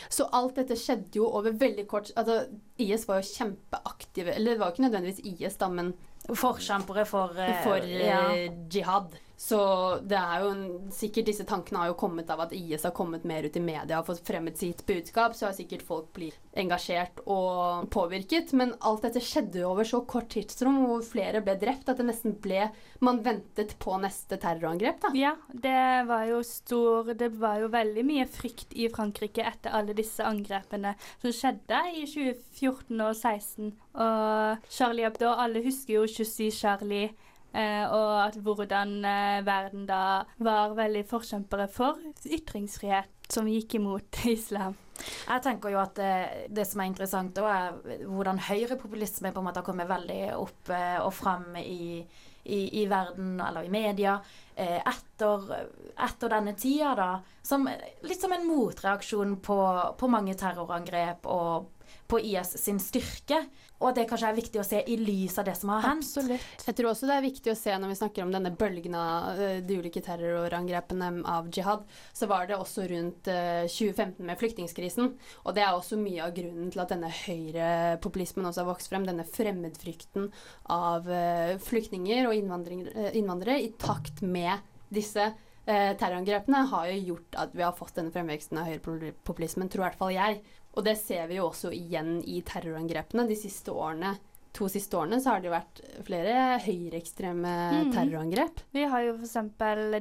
Så 0.09 0.27
alt 0.31 0.55
dette 0.55 0.75
skjedde 0.77 1.17
jo 1.17 1.25
over 1.27 1.51
veldig 1.51 1.87
kort 1.87 2.11
Altså, 2.15 2.47
IS 2.77 3.03
var 3.07 3.19
jo 3.19 3.27
kjempeaktive 3.27 4.33
Eller 4.33 4.53
det 4.53 4.59
var 4.59 4.69
jo 4.69 4.73
ikke 4.73 4.85
nødvendigvis 4.87 5.19
IS, 5.25 5.57
da, 5.57 5.67
men 5.69 5.93
Forkjempere 6.31 7.05
for, 7.05 7.35
eh, 7.37 7.63
For 7.63 7.77
eh, 7.77 8.07
ja. 8.07 8.33
jihad. 8.69 9.15
Så 9.43 9.59
det 10.07 10.15
er 10.15 10.43
jo 10.43 10.51
en, 10.53 10.63
sikkert 10.93 11.27
disse 11.27 11.43
tankene 11.47 11.81
har 11.81 11.89
jo 11.89 11.97
kommet 11.99 12.29
av 12.31 12.45
at 12.45 12.53
IS 12.55 12.85
har 12.87 12.93
kommet 12.95 13.25
mer 13.27 13.43
ut 13.43 13.57
i 13.59 13.63
media 13.63 13.97
og 13.99 14.07
fått 14.07 14.21
fremmet 14.23 14.59
sitt 14.59 14.85
budskap, 14.87 15.35
så 15.35 15.49
har 15.49 15.57
sikkert 15.57 15.83
folk 15.83 16.13
blitt 16.15 16.39
engasjert 16.55 17.19
og 17.27 17.89
påvirket. 17.91 18.53
Men 18.55 18.71
alt 18.87 19.03
dette 19.03 19.23
skjedde 19.23 19.59
jo 19.59 19.73
over 19.73 19.87
så 19.89 19.99
kort 20.07 20.29
tidsrom 20.31 20.85
hvor 20.87 21.03
flere 21.03 21.41
ble 21.43 21.57
drept 21.59 21.91
at 21.91 21.99
det 21.99 22.07
nesten 22.07 22.37
ble 22.43 22.69
Man 23.03 23.19
ventet 23.25 23.73
på 23.83 23.97
neste 23.99 24.37
terrorangrep, 24.39 25.01
da. 25.03 25.11
Ja, 25.17 25.33
det 25.51 26.05
var 26.07 26.23
jo 26.29 26.39
stor 26.47 27.11
Det 27.19 27.33
var 27.41 27.59
jo 27.59 27.67
veldig 27.73 28.05
mye 28.07 28.27
frykt 28.31 28.71
i 28.79 28.87
Frankrike 28.93 29.43
etter 29.43 29.75
alle 29.75 29.95
disse 29.97 30.23
angrepene 30.23 30.95
som 31.19 31.35
skjedde 31.35 31.81
i 31.97 32.05
2014 32.07 32.95
og 32.95 33.11
2016. 33.11 33.75
Og 33.93 34.71
Charlie 34.71 35.05
Hebdo, 35.05 35.35
alle 35.35 35.65
husker 35.67 35.97
jo 35.99 36.07
27 36.07 36.51
Charlie. 36.55 37.11
Eh, 37.53 37.83
og 37.85 38.13
at 38.17 38.37
hvordan 38.41 38.95
eh, 39.05 39.41
verden 39.45 39.85
da 39.85 40.23
var 40.41 40.73
veldig 40.77 41.03
forkjempere 41.05 41.67
for 41.69 41.99
ytringsfrihet, 42.25 43.11
som 43.29 43.49
gikk 43.49 43.77
imot 43.77 44.23
islam. 44.31 44.73
Jeg 45.03 45.41
tenker 45.45 45.73
jo 45.73 45.81
at 45.81 45.95
det, 45.97 46.13
det 46.53 46.65
som 46.69 46.81
er 46.81 46.89
interessant 46.89 47.33
da, 47.37 47.45
er 47.49 48.05
hvordan 48.09 48.41
høyrepopulisme 48.47 49.33
på 49.33 49.41
en 49.41 49.47
måte 49.47 49.61
har 49.61 49.67
kommet 49.67 49.89
veldig 49.89 50.21
opp 50.37 50.73
eh, 50.73 50.97
og 51.01 51.13
fram 51.13 51.57
i, 51.61 52.01
i, 52.43 52.59
i, 52.81 52.85
verden, 52.89 53.35
eller 53.41 53.67
i 53.67 53.71
media, 53.73 54.17
eh, 54.55 54.79
etter, 54.79 55.45
etter, 55.93 56.33
denne 56.33 56.55
tida, 56.59 56.93
da. 56.97 57.09
Som, 57.43 57.67
litt 58.07 58.21
som 58.21 58.33
en 58.33 58.47
motreaksjon 58.47 59.37
på, 59.45 59.59
på 59.99 60.09
mange 60.11 60.35
terrorangrep 60.39 61.29
og 61.29 61.72
på 62.13 62.21
IS 62.21 62.53
sin 62.61 62.79
styrke. 62.81 63.41
Og 63.81 63.89
at 63.89 63.97
det 63.97 64.05
kanskje 64.07 64.29
er 64.29 64.37
viktig 64.37 64.59
å 64.61 64.65
se 64.65 64.79
i 64.87 64.95
lys 64.95 65.35
av 65.41 65.47
det 65.49 65.55
som 65.59 65.71
har 65.73 65.81
hendt. 65.83 66.05
Absolutt. 66.05 66.65
Jeg 66.69 66.77
tror 66.77 66.91
også 66.91 67.09
det 67.09 67.15
er 67.17 67.25
viktig 67.25 67.51
å 67.51 67.57
se 67.57 67.73
når 67.75 67.91
vi 67.91 67.97
snakker 67.99 68.23
om 68.23 68.31
denne 68.31 68.53
bølgen 68.55 68.95
av 68.95 69.39
uh, 69.41 69.57
de 69.65 69.79
ulike 69.81 70.03
terrorangrepene 70.05 71.09
av 71.27 71.49
jihad, 71.51 71.83
så 72.15 72.29
var 72.31 72.47
det 72.47 72.59
også 72.59 72.85
rundt 72.91 73.27
uh, 73.27 73.65
2015 73.67 74.21
med 74.29 74.39
flyktningkrisen. 74.39 75.11
Og 75.43 75.57
det 75.57 75.65
er 75.65 75.73
også 75.73 75.99
mye 75.99 76.23
av 76.23 76.35
grunnen 76.37 76.71
til 76.71 76.83
at 76.83 76.93
denne 76.93 77.11
høyrepopulismen 77.11 78.47
også 78.47 78.63
har 78.63 78.71
vokst 78.71 78.93
frem. 78.93 79.07
Denne 79.09 79.27
fremmedfrykten 79.27 80.29
av 80.71 81.09
uh, 81.09 81.57
flyktninger 81.65 82.29
og 82.29 82.37
innvandrere 82.37 83.59
i 83.59 83.73
takt 83.81 84.23
med 84.23 84.63
disse 84.93 85.33
Eh, 85.65 85.93
terrorangrepene 85.99 86.65
har 86.73 86.89
jo 86.91 87.13
gjort 87.13 87.39
at 87.45 87.55
vi 87.55 87.63
har 87.63 87.77
fått 87.77 87.95
denne 87.95 88.11
fremveksten 88.11 88.59
av 88.59 88.67
høyrepopulismen, 88.67 89.71
tror 89.71 89.85
i 89.85 89.87
hvert 89.87 90.01
fall 90.01 90.13
jeg. 90.15 90.43
Og 90.73 90.85
det 90.87 90.97
ser 90.99 91.27
vi 91.29 91.37
jo 91.39 91.47
også 91.47 91.71
igjen 91.75 92.17
i 92.25 92.41
terrorangrepene. 92.45 93.27
De 93.29 93.37
siste 93.39 93.71
årene 93.71 94.15
to 94.53 94.69
siste 94.69 94.97
årene 94.97 95.19
så 95.21 95.33
har 95.33 95.41
det 95.41 95.49
jo 95.49 95.55
vært 95.55 95.81
flere 96.05 96.33
høyreekstreme 96.61 97.53
mm. 97.73 97.91
terrorangrep. 97.95 98.61
Vi 98.75 98.85
har 98.89 99.05
jo 99.07 99.15
f.eks. 99.17 99.37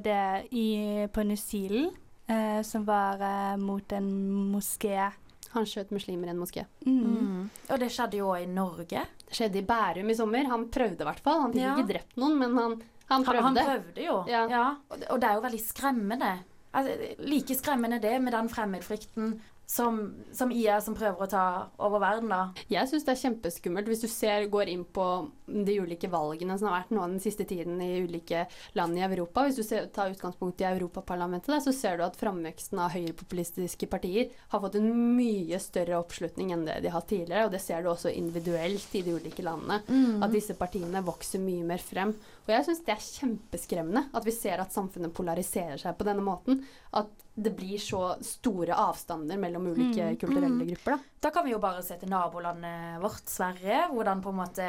det 0.04 0.24
i, 0.52 0.68
på 1.12 1.24
New 1.24 1.40
Zealand, 1.40 1.96
eh, 2.28 2.60
som 2.66 2.84
var 2.88 3.22
eh, 3.24 3.56
mot 3.60 3.96
en 3.96 4.10
moské. 4.52 5.08
Han 5.52 5.68
skjøt 5.68 5.92
muslimer 5.92 6.28
i 6.28 6.34
en 6.34 6.40
moské. 6.40 6.66
Mm. 6.84 7.00
Mm. 7.00 7.48
Og 7.68 7.80
det 7.80 7.90
skjedde 7.92 8.20
jo 8.20 8.30
òg 8.32 8.44
i 8.44 8.52
Norge. 8.52 9.04
Det 9.24 9.36
skjedde 9.36 9.60
i 9.60 9.66
Bærum 9.68 10.12
i 10.12 10.16
sommer. 10.16 10.48
Han 10.52 10.68
prøvde 10.72 11.04
i 11.04 11.08
hvert 11.08 11.24
fall. 11.24 11.42
Han 11.46 11.56
fikk 11.56 11.64
ja. 11.64 11.74
ikke 11.76 11.90
drept 11.90 12.20
noen, 12.20 12.38
men 12.40 12.56
han 12.60 12.78
han 13.10 13.24
prøvde. 13.24 13.42
Han, 13.42 13.58
prøvde 13.58 14.06
jo. 14.06 14.24
Ja. 14.28 14.46
ja. 14.50 14.64
Og 15.10 15.20
det 15.20 15.28
er 15.28 15.34
jo 15.34 15.44
veldig 15.44 15.60
skremmende. 15.60 16.32
Altså, 16.74 17.14
like 17.18 17.54
skremmende 17.54 18.00
det 18.02 18.14
med 18.22 18.32
den 18.32 18.48
fremmedfrykten 18.48 19.34
som, 19.72 20.14
som 20.32 20.50
IA 20.52 20.80
som 20.84 20.92
prøver 20.96 21.24
å 21.24 21.30
ta 21.32 21.44
over 21.80 22.02
verden, 22.02 22.28
da. 22.28 22.50
Jeg 22.68 22.90
syns 22.90 23.06
det 23.06 23.14
er 23.14 23.20
kjempeskummelt 23.22 23.86
hvis 23.88 24.02
du 24.04 24.08
ser, 24.10 24.44
går 24.52 24.68
inn 24.68 24.82
på 24.84 25.06
de 25.48 25.78
ulike 25.80 26.10
valgene 26.12 26.58
som 26.60 26.68
har 26.68 26.82
vært 26.82 26.92
nå 26.92 27.06
den 27.06 27.22
siste 27.24 27.46
tiden 27.48 27.80
i 27.80 28.02
ulike 28.04 28.44
land 28.76 28.98
i 29.00 29.04
Europa. 29.06 29.46
Hvis 29.46 29.62
du 29.62 29.64
ser, 29.64 29.88
tar 29.94 30.12
utgangspunkt 30.12 30.60
i 30.60 30.68
Europaparlamentet, 30.68 31.64
så 31.64 31.72
ser 31.72 31.96
du 31.96 32.04
at 32.04 32.18
framveksten 32.20 32.82
av 32.84 32.92
høyrepopulistiske 32.92 33.88
partier 33.92 34.28
har 34.52 34.60
fått 34.60 34.76
en 34.76 34.92
mye 35.16 35.60
større 35.62 36.02
oppslutning 36.02 36.52
enn 36.52 36.66
det 36.68 36.82
de 36.84 36.92
har 36.92 37.00
hatt 37.00 37.08
tidligere, 37.14 37.48
og 37.48 37.56
det 37.56 37.62
ser 37.64 37.80
du 37.80 37.88
også 37.94 38.12
individuelt 38.12 39.00
i 39.00 39.04
de 39.06 39.16
ulike 39.16 39.46
landene. 39.46 39.80
Mm. 39.88 40.20
At 40.20 40.36
disse 40.36 40.56
partiene 40.58 41.04
vokser 41.06 41.40
mye 41.40 41.64
mer 41.72 41.80
frem. 41.80 42.12
Og 42.44 42.52
jeg 42.52 42.68
syns 42.68 42.84
det 42.84 42.92
er 42.98 43.08
kjempeskremmende 43.08 44.04
at 44.12 44.28
vi 44.28 44.36
ser 44.36 44.60
at 44.60 44.74
samfunnet 44.74 45.16
polariserer 45.16 45.80
seg 45.80 45.96
på 45.96 46.06
denne 46.08 46.24
måten. 46.26 46.60
At 46.92 47.08
det 47.34 47.50
blir 47.50 47.78
så 47.78 48.16
store 48.20 48.74
avstander 48.76 49.38
mellom 49.40 49.66
ulike 49.66 50.04
mm, 50.04 50.16
kulturelle 50.16 50.48
mm. 50.48 50.66
grupper. 50.68 50.92
Da. 50.92 50.98
da 51.20 51.30
kan 51.30 51.46
vi 51.46 51.54
jo 51.54 51.60
bare 51.62 51.80
se 51.82 51.96
til 51.96 52.10
nabolandet 52.12 53.00
vårt, 53.00 53.24
Sverige. 53.28 53.86
Hvordan 53.92 54.20
på 54.22 54.32
en 54.34 54.40
måte 54.42 54.68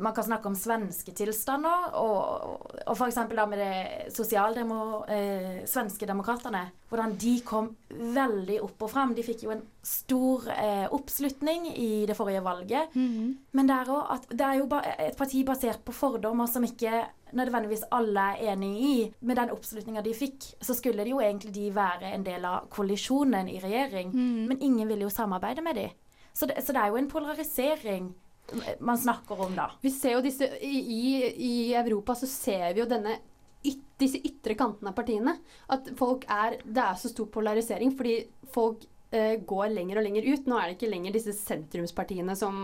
Man 0.00 0.14
kan 0.14 0.24
snakke 0.24 0.48
om 0.48 0.56
svenske 0.56 1.12
tilstander. 1.12 1.90
Og, 2.00 2.64
og 2.86 2.94
f.eks. 2.96 3.20
da 3.36 3.44
med 3.46 3.60
det 3.60 4.14
sosialdemo, 4.16 5.04
eh, 5.04 5.60
svenske 5.68 6.08
demokratene. 6.08 6.64
Hvordan 6.88 7.12
de 7.20 7.34
kom 7.44 7.68
veldig 7.92 8.62
opp 8.64 8.88
og 8.88 8.92
fram. 8.94 9.12
De 9.14 9.26
fikk 9.26 9.44
jo 9.44 9.52
en 9.52 9.62
stor 9.84 10.48
eh, 10.56 10.88
oppslutning 10.88 11.68
i 11.76 12.06
det 12.08 12.16
forrige 12.16 12.40
valget. 12.44 12.96
Mm. 12.96 13.36
Men 13.52 13.68
det 13.68 13.76
er, 13.76 13.92
også 13.92 14.16
at, 14.16 14.32
det 14.32 14.48
er 14.48 14.62
jo 14.62 14.70
et 14.96 15.20
parti 15.20 15.44
basert 15.44 15.84
på 15.84 15.92
fordommer 15.92 16.48
som 16.48 16.64
ikke 16.64 17.04
nødvendigvis 17.36 17.86
alle 17.94 18.24
er 18.34 18.52
enig 18.52 18.70
i. 18.84 18.94
Med 19.20 19.40
den 19.40 19.52
oppslutninga 19.54 20.02
de 20.04 20.14
fikk, 20.16 20.50
så 20.62 20.76
skulle 20.76 21.04
de 21.04 21.14
jo 21.14 21.22
egentlig 21.24 21.54
de 21.54 21.68
være 21.74 22.12
en 22.14 22.26
del 22.26 22.44
av 22.48 22.68
koalisjonen 22.72 23.50
i 23.52 23.58
regjering. 23.62 24.12
Mm. 24.14 24.46
Men 24.52 24.62
ingen 24.62 24.88
ville 24.88 25.08
jo 25.08 25.12
samarbeide 25.12 25.64
med 25.64 25.80
dem. 25.80 25.96
Så 26.32 26.46
det, 26.46 26.60
så 26.64 26.72
det 26.72 26.82
er 26.82 26.92
jo 26.92 27.00
en 27.00 27.10
polarisering 27.10 28.12
man 28.80 28.98
snakker 28.98 29.40
om, 29.44 29.56
da. 29.56 29.70
Vi 29.82 29.90
ser 29.92 30.14
jo 30.16 30.22
disse 30.24 30.46
i, 30.64 31.18
i 31.36 31.74
Europa 31.76 32.14
så 32.16 32.28
ser 32.30 32.70
vi 32.72 32.80
jo 32.80 32.86
denne 32.88 33.18
disse 33.98 34.20
ytre 34.24 34.54
kantene 34.58 34.92
av 34.92 34.96
partiene. 34.96 35.34
At 35.74 35.90
folk 35.98 36.24
er 36.30 36.60
Det 36.64 36.84
er 36.84 37.00
så 37.00 37.10
stor 37.10 37.28
polarisering 37.34 37.92
fordi 37.96 38.20
folk 38.54 38.84
uh, 39.14 39.34
går 39.42 39.72
lenger 39.74 40.00
og 40.00 40.06
lenger 40.06 40.28
ut. 40.28 40.48
Nå 40.48 40.58
er 40.58 40.68
det 40.70 40.78
ikke 40.78 40.92
lenger 40.92 41.16
disse 41.16 41.34
sentrumspartiene 41.36 42.36
som 42.38 42.58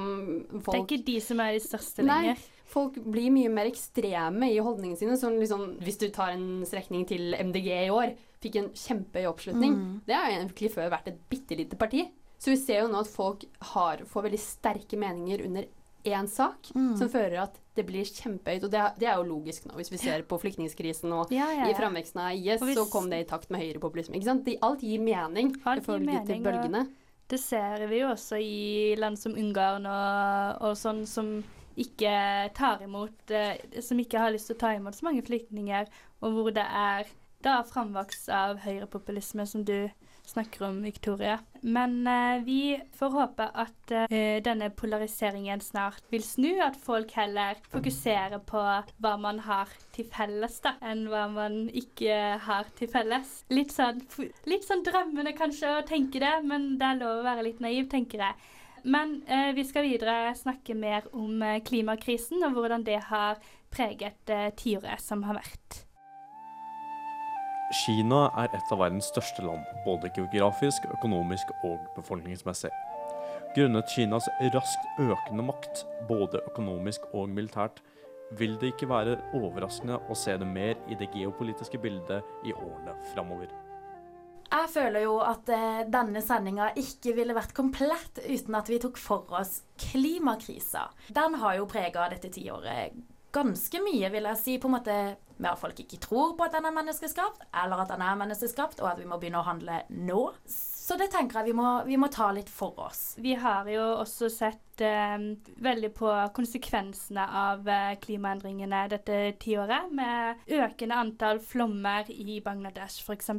folk 0.61 0.71
Det 0.73 0.79
er 0.79 0.87
ikke 0.87 1.07
de 1.11 1.17
som 1.25 1.43
er 1.45 1.57
de 1.57 1.65
største 1.65 2.07
Nei, 2.07 2.21
lenger. 2.23 2.45
Folk 2.75 2.99
blir 2.99 3.31
mye 3.31 3.51
mer 3.55 3.71
ekstreme 3.71 4.51
i 4.51 4.59
holdningene 4.59 4.99
sine. 4.99 5.19
Sånn 5.21 5.39
liksom, 5.39 5.77
hvis 5.85 6.01
du 6.01 6.09
tar 6.15 6.35
en 6.35 6.65
strekning 6.67 7.07
til 7.07 7.37
MDG 7.39 7.71
i 7.85 7.93
år, 7.95 8.17
fikk 8.43 8.59
en 8.61 8.73
kjempehøy 8.75 9.31
oppslutning. 9.31 9.79
Mm. 9.79 9.95
Det 10.09 10.19
har 10.19 10.33
egentlig 10.33 10.73
før 10.75 10.91
vært 10.97 11.13
et 11.13 11.23
bitte 11.31 11.59
lite 11.59 11.79
parti. 11.79 12.09
Så 12.43 12.51
vi 12.53 12.59
ser 12.61 12.83
jo 12.83 12.91
nå 12.91 13.01
at 13.05 13.09
folk 13.09 13.47
har, 13.73 14.03
får 14.11 14.27
veldig 14.27 14.43
sterke 14.43 14.99
meninger 15.01 15.47
under 15.47 15.71
én 16.05 16.27
sak, 16.29 16.69
mm. 16.75 16.97
som 17.01 17.09
fører 17.09 17.39
at 17.47 17.55
det 17.79 17.87
blir 17.89 18.05
kjempehøyt. 18.05 18.67
Og 18.67 18.73
det, 18.75 18.83
det, 19.01 19.09
er 19.09 19.17
jo 19.17 19.29
logisk 19.31 19.65
nå, 19.69 19.79
hvis 19.79 19.93
vi 19.93 20.01
ser 20.03 20.27
på 20.29 20.39
flyktningkrisen 20.43 21.15
og 21.17 21.33
ja, 21.33 21.47
ja, 21.49 21.65
ja. 21.65 21.71
i 21.73 21.79
framveksten 21.79 22.21
av 22.21 22.35
IS, 22.37 22.61
hvis, 22.61 22.77
så 22.77 22.85
kom 22.93 23.09
det 23.13 23.23
i 23.25 23.29
takt 23.31 23.49
med 23.55 23.65
høyrepopulisme. 23.65 24.19
Ikke 24.19 24.29
sant? 24.29 24.45
De, 24.45 24.59
alt 24.67 24.85
gir 24.85 25.01
mening 25.03 25.55
alt 25.65 25.81
i 25.81 25.87
forhold 25.87 26.29
til 26.29 26.45
bølgene. 26.45 26.85
Det 27.31 27.41
ser 27.41 27.87
vi 27.89 28.03
jo 28.03 28.11
også 28.13 28.37
i 28.37 28.95
land 29.01 29.17
som 29.17 29.33
Ungarn 29.41 29.89
og, 29.89 30.67
og 30.69 30.77
sånn 30.77 31.07
som 31.09 31.39
ikke 31.81 32.15
tar 32.55 32.83
imot 32.85 33.31
eh, 33.35 33.81
Som 33.83 34.01
ikke 34.03 34.23
har 34.23 34.35
lyst 34.35 34.51
til 34.51 34.57
å 34.59 34.63
ta 34.65 34.75
imot 34.77 34.97
så 34.97 35.09
mange 35.09 35.25
flyktninger, 35.27 35.91
og 36.25 36.39
hvor 36.39 36.55
det 36.55 36.65
er 36.65 37.11
da 37.45 37.59
framvokst 37.69 38.31
av 38.33 38.63
høyrepopulisme, 38.65 39.45
som 39.47 39.65
du 39.69 39.91
snakker 40.25 40.65
om, 40.65 40.83
Victoria. 40.83 41.39
Men 41.61 42.07
eh, 42.07 42.45
vi 42.45 42.61
får 42.97 43.11
håpe 43.13 43.47
at 43.65 43.93
eh, 43.93 44.41
denne 44.45 44.71
polariseringen 44.73 45.61
snart 45.61 46.01
vil 46.13 46.25
snu, 46.25 46.51
at 46.65 46.79
folk 46.81 47.13
heller 47.19 47.61
fokuserer 47.73 48.41
på 48.49 48.63
hva 49.05 49.15
man 49.21 49.43
har 49.45 49.73
til 49.97 50.09
felles, 50.09 50.59
da, 50.65 50.77
enn 50.81 51.07
hva 51.13 51.27
man 51.33 51.65
ikke 51.69 52.39
har 52.47 52.73
til 52.79 52.91
felles. 52.93 53.37
Litt 53.53 53.75
sånn, 53.77 54.01
litt 54.49 54.67
sånn 54.67 54.85
drømmende 54.87 55.37
kanskje 55.37 55.79
å 55.79 55.87
tenke 55.89 56.23
det, 56.25 56.37
men 56.49 56.75
det 56.81 56.91
er 56.95 57.03
lov 57.03 57.21
å 57.21 57.29
være 57.29 57.49
litt 57.51 57.65
naiv, 57.65 57.89
tenker 57.93 58.25
jeg. 58.25 58.53
Men 58.85 59.17
uh, 59.29 59.51
vi 59.57 59.65
skal 59.67 59.89
videre 59.89 60.35
snakke 60.37 60.77
mer 60.77 61.09
om 61.17 61.43
klimakrisen 61.65 62.45
og 62.45 62.59
hvordan 62.59 62.85
det 62.87 63.01
har 63.09 63.41
preget 63.75 64.31
tiåret 64.61 65.03
som 65.03 65.25
har 65.27 65.41
vært. 65.41 65.85
Kina 67.75 68.29
er 68.39 68.53
et 68.55 68.71
av 68.71 68.79
verdens 68.79 69.09
største 69.11 69.43
land, 69.43 69.65
både 69.87 70.11
geografisk, 70.15 70.85
økonomisk 70.95 71.49
og 71.67 71.81
befolkningsmessig. 71.97 72.71
Grunnet 73.57 73.91
Kinas 73.91 74.29
raskt 74.55 75.01
økende 75.01 75.47
makt, 75.49 75.85
både 76.09 76.43
økonomisk 76.51 77.09
og 77.15 77.29
militært, 77.31 77.81
vil 78.39 78.57
det 78.61 78.73
ikke 78.75 78.89
være 78.91 79.19
overraskende 79.39 80.01
å 80.11 80.17
se 80.19 80.35
det 80.41 80.49
mer 80.49 80.75
i 80.91 80.99
det 80.99 81.11
geopolitiske 81.15 81.79
bildet 81.79 82.25
i 82.47 82.55
årene 82.55 82.97
framover. 83.13 83.64
Jeg 84.55 84.71
føler 84.71 85.03
jo 85.03 85.17
at 85.19 85.49
eh, 85.51 85.81
denne 85.91 86.21
sendinga 86.23 86.69
ikke 86.79 87.17
ville 87.17 87.35
vært 87.35 87.57
komplett 87.57 88.21
uten 88.23 88.55
at 88.55 88.69
vi 88.71 88.79
tok 88.83 89.01
for 89.03 89.33
oss 89.35 89.65
klimakrisa. 89.83 90.87
Den 91.17 91.35
har 91.43 91.59
jo 91.59 91.67
prega 91.71 92.07
dette 92.13 92.31
tiåret 92.35 92.95
ganske 93.35 93.81
mye, 93.83 94.11
vil 94.15 94.29
jeg 94.31 94.39
si, 94.39 94.53
på 94.63 94.71
en 94.71 94.77
måte 94.77 94.97
med 95.43 95.51
at 95.51 95.59
folk 95.59 95.81
ikke 95.83 95.99
tror 96.05 96.37
på 96.39 96.47
at 96.47 96.55
den 96.55 96.69
er 96.69 96.77
menneskeskapt, 96.77 97.49
eller 97.65 97.83
at 97.83 97.91
den 97.91 98.05
er 98.07 98.21
menneskeskapt, 98.21 98.79
og 98.79 98.93
at 98.93 99.01
vi 99.03 99.09
må 99.11 99.19
begynne 99.19 99.43
å 99.43 99.49
handle 99.49 99.81
nå. 99.91 100.21
Så 100.85 100.99
det 101.01 101.07
tenker 101.15 101.41
jeg 101.41 101.55
vi 101.55 101.57
må, 101.57 101.69
vi 101.89 101.97
må 101.97 102.11
ta 102.13 102.27
litt 102.37 102.51
for 102.53 102.77
oss. 102.85 103.15
Vi 103.17 103.33
har 103.41 103.65
jo 103.73 103.85
også 104.03 104.29
sett 104.29 104.83
eh, 104.85 105.15
veldig 105.65 105.89
på 105.97 106.11
konsekvensene 106.37 107.25
av 107.25 107.71
eh, 107.73 107.95
klimaendringene 108.03 108.83
dette 108.93 109.21
tiåret, 109.41 109.89
med 109.97 110.45
økende 110.53 110.99
antall 111.01 111.41
flommer 111.41 112.11
i 112.13 112.37
Bangladesh 112.45 113.01
f.eks. 113.01 113.33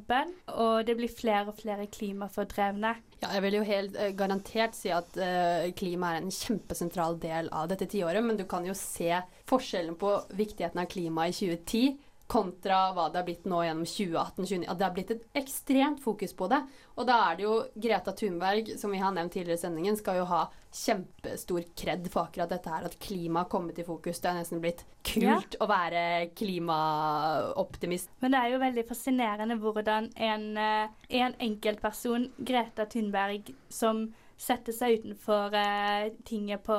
Og 0.56 0.88
det 0.88 0.98
blir 0.98 1.14
flere 1.14 1.52
og 1.52 1.60
flere 1.60 1.86
klimafordrevne. 1.86 2.96
Ja, 3.22 3.30
jeg 3.38 3.46
vil 3.46 3.60
jo 3.60 3.68
helt 3.70 4.02
eh, 4.02 4.16
garantert 4.18 4.74
si 4.74 4.90
at 4.96 5.14
eh, 5.22 5.70
klima 5.78 6.16
er 6.16 6.24
en 6.24 6.34
kjempesentral 6.34 7.20
del 7.22 7.54
av 7.54 7.70
dette 7.70 7.92
tiåret, 7.94 8.26
men 8.26 8.42
du 8.42 8.48
kan 8.50 8.66
jo 8.66 8.74
se 8.74 9.22
forskjellen 9.46 10.02
på 10.02 10.18
viktigheten 10.34 10.82
av 10.82 10.90
klima 10.90 11.30
i 11.30 11.38
2010 11.38 11.94
kontra 12.28 12.90
hva 12.96 13.06
det 13.12 13.20
har 13.20 13.26
blitt 13.28 13.46
nå 13.50 13.62
gjennom 13.66 13.86
2018-2019. 13.86 14.66
At 14.72 14.80
det 14.80 14.86
har 14.88 14.94
blitt 14.96 15.12
et 15.14 15.26
ekstremt 15.38 16.02
fokus 16.02 16.34
på 16.38 16.48
det. 16.50 16.62
Og 16.96 17.06
da 17.08 17.20
er 17.28 17.38
det 17.38 17.46
jo 17.46 17.56
Greta 17.86 18.14
Thunberg, 18.18 18.72
som 18.82 18.94
vi 18.94 19.02
har 19.02 19.14
nevnt 19.14 19.36
tidligere 19.36 19.60
i 19.60 19.62
sendingen, 19.62 19.98
skal 20.00 20.22
jo 20.22 20.28
ha 20.32 20.42
kjempestor 20.76 21.68
kred 21.78 22.10
for 22.12 22.26
akkurat 22.26 22.52
dette 22.52 22.72
her, 22.72 22.88
at 22.90 22.98
klima 23.00 23.44
har 23.44 23.52
kommet 23.52 23.80
i 23.80 23.86
fokus. 23.88 24.20
Det 24.20 24.32
er 24.32 24.40
nesten 24.40 24.64
blitt 24.64 24.84
kult 25.06 25.58
å 25.62 25.70
være 25.70 26.04
klimaoptimist. 26.36 28.12
Men 28.26 28.34
det 28.34 28.42
er 28.42 28.56
jo 28.56 28.64
veldig 28.66 28.88
fascinerende 28.90 29.60
hvordan 29.62 30.12
en, 30.16 30.46
eh, 30.58 31.10
en 31.22 31.40
enkeltperson, 31.40 32.32
Greta 32.38 32.90
Thunberg, 32.90 33.54
som 33.70 34.08
setter 34.38 34.76
seg 34.76 35.00
utenfor 35.00 35.54
uh, 35.56 36.08
tinget 36.28 36.64
på, 36.66 36.76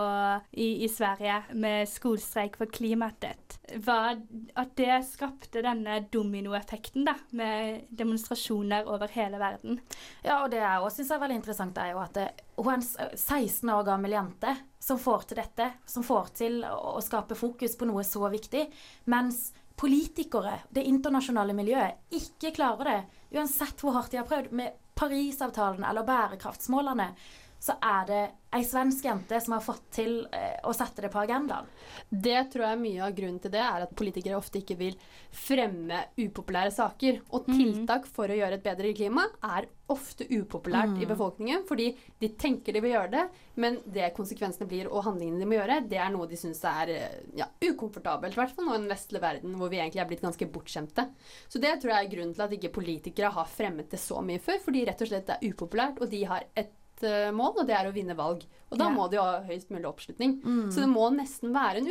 i, 0.53 0.85
i 0.85 0.89
Sverige 0.93 1.39
med 1.57 1.89
skolestreik 1.89 2.59
for 2.61 2.71
klimatet, 2.73 3.59
var 3.85 4.21
at 4.55 4.75
det 4.79 5.01
skapte 5.09 5.65
denne 5.65 6.03
dominoeffekten 6.13 7.07
da, 7.09 7.17
med 7.37 7.87
demonstrasjoner 7.97 8.89
over 8.93 9.11
hele 9.17 9.41
verden. 9.41 9.81
Ja, 10.23 10.43
og 10.43 10.51
det 10.53 10.63
jeg 10.63 10.83
også 10.83 11.03
syns 11.03 11.13
er 11.17 11.23
veldig 11.25 11.41
interessant, 11.41 11.83
er 11.83 11.95
jo 11.95 12.03
at 12.05 12.17
det, 12.17 12.29
hun 12.61 12.73
er 12.73 12.81
en 12.81 13.19
16 13.19 13.75
år 13.75 13.85
gammel 13.89 14.17
jente 14.17 14.57
som 14.87 15.01
får 15.03 15.31
til 15.31 15.41
dette, 15.41 15.71
som 15.89 16.05
får 16.07 16.33
til 16.43 16.61
å, 16.69 16.97
å 16.97 17.05
skape 17.05 17.39
fokus 17.39 17.77
på 17.79 17.89
noe 17.89 18.05
så 18.07 18.29
viktig, 18.33 18.67
mens 19.11 19.49
politikere, 19.77 20.61
det 20.73 20.87
internasjonale 20.89 21.53
miljøet, 21.57 22.07
ikke 22.17 22.55
klarer 22.57 22.89
det. 22.89 23.01
Uansett 23.37 23.83
hvor 23.83 23.97
hardt 23.99 24.15
de 24.15 24.23
har 24.23 24.29
prøvd 24.29 24.55
med 24.57 24.79
Parisavtalen 24.97 25.85
eller 25.85 26.07
bærekraftsmålene, 26.09 27.11
så 27.59 27.77
er 27.83 28.09
det 28.09 28.25
ei 28.57 28.63
svensk 28.65 29.05
jente 29.05 29.39
som 29.43 29.57
har 29.57 29.63
fått 29.65 29.83
til 29.93 30.13
eh, 30.33 30.57
å 30.65 30.73
sette 30.77 31.03
det 31.05 31.11
på 31.13 31.21
agendaen. 31.21 31.67
Det 32.09 32.39
tror 32.53 32.71
jeg 32.71 32.81
mye 32.81 33.03
av 33.05 33.17
grunnen 33.17 33.41
til 33.43 33.53
det 33.53 33.61
er 33.61 33.85
at 33.85 33.95
politikere 33.99 34.39
ofte 34.39 34.63
ikke 34.63 34.77
vil 34.79 34.95
fremme 35.35 35.99
upopulære 36.17 36.73
saker. 36.73 37.19
Og 37.37 37.49
tiltak 37.51 38.07
for 38.09 38.31
å 38.33 38.39
gjøre 38.39 38.57
et 38.57 38.65
bedre 38.65 38.93
klima 38.97 39.27
er 39.45 39.69
ofte 39.93 40.27
upopulært 40.31 40.95
Mm. 40.97 41.03
i 41.03 41.07
befolkningen, 41.07 41.67
fordi 41.67 41.97
de 42.21 42.29
tenker 42.35 42.73
de 42.75 42.81
vil 42.81 42.95
gjøre 42.95 43.11
det, 43.11 43.25
men 43.57 43.79
det 43.87 44.09
konsekvensene 44.17 44.67
blir 44.67 44.89
og 44.91 45.05
handlingene 45.05 45.39
de 45.39 45.47
må 45.47 45.59
gjøre, 45.59 45.89
det 45.89 46.01
er 46.03 46.11
noe 46.11 46.27
de 46.27 46.39
syns 46.39 46.63
er 46.65 46.91
ja, 47.39 47.47
ukomfortabelt. 47.63 48.35
I 48.35 48.41
hvert 48.41 48.55
fall 48.57 48.67
nå 48.67 48.75
i 48.75 48.81
den 48.83 48.91
vestlige 48.91 49.23
verden 49.23 49.55
hvor 49.59 49.71
vi 49.71 49.79
egentlig 49.79 50.03
er 50.03 50.09
blitt 50.11 50.25
ganske 50.25 50.49
bortskjemte. 50.51 51.07
Så 51.49 51.63
det 51.63 51.77
tror 51.83 51.93
jeg 51.93 52.07
er 52.07 52.13
grunnen 52.17 52.35
til 52.35 52.47
at 52.47 52.57
ikke 52.57 52.75
politikere 52.75 53.31
har 53.37 53.47
fremmet 53.47 53.91
det 53.91 54.01
så 54.03 54.23
mye 54.23 54.43
før, 54.43 54.59
fordi 54.65 54.87
rett 54.89 55.03
og 55.03 55.13
slett 55.13 55.31
det 55.31 55.39
er 55.39 55.55
upopulært, 55.55 56.01
og 56.03 56.11
de 56.11 56.25
har 56.25 56.49
et 56.57 56.75
eh, 57.05 57.31
mål, 57.33 57.59
og 57.61 57.67
det 57.67 57.75
er 57.77 57.89
å 57.91 57.93
vinne 57.95 58.17
valg. 58.17 58.45
Og 58.71 58.79
da 58.79 58.85
Ja. 58.89 58.91
må 58.91 59.09
de 59.11 59.17
jo 59.17 59.23
ha 59.23 59.43
høyest 59.47 59.71
mulig 59.71 59.87
oppslutning. 59.87 60.41
Mm. 60.43 60.71
Så 60.73 60.81
det 60.81 60.89
må 60.89 61.11
nesten 61.15 61.53
være 61.53 61.77
en 61.79 61.87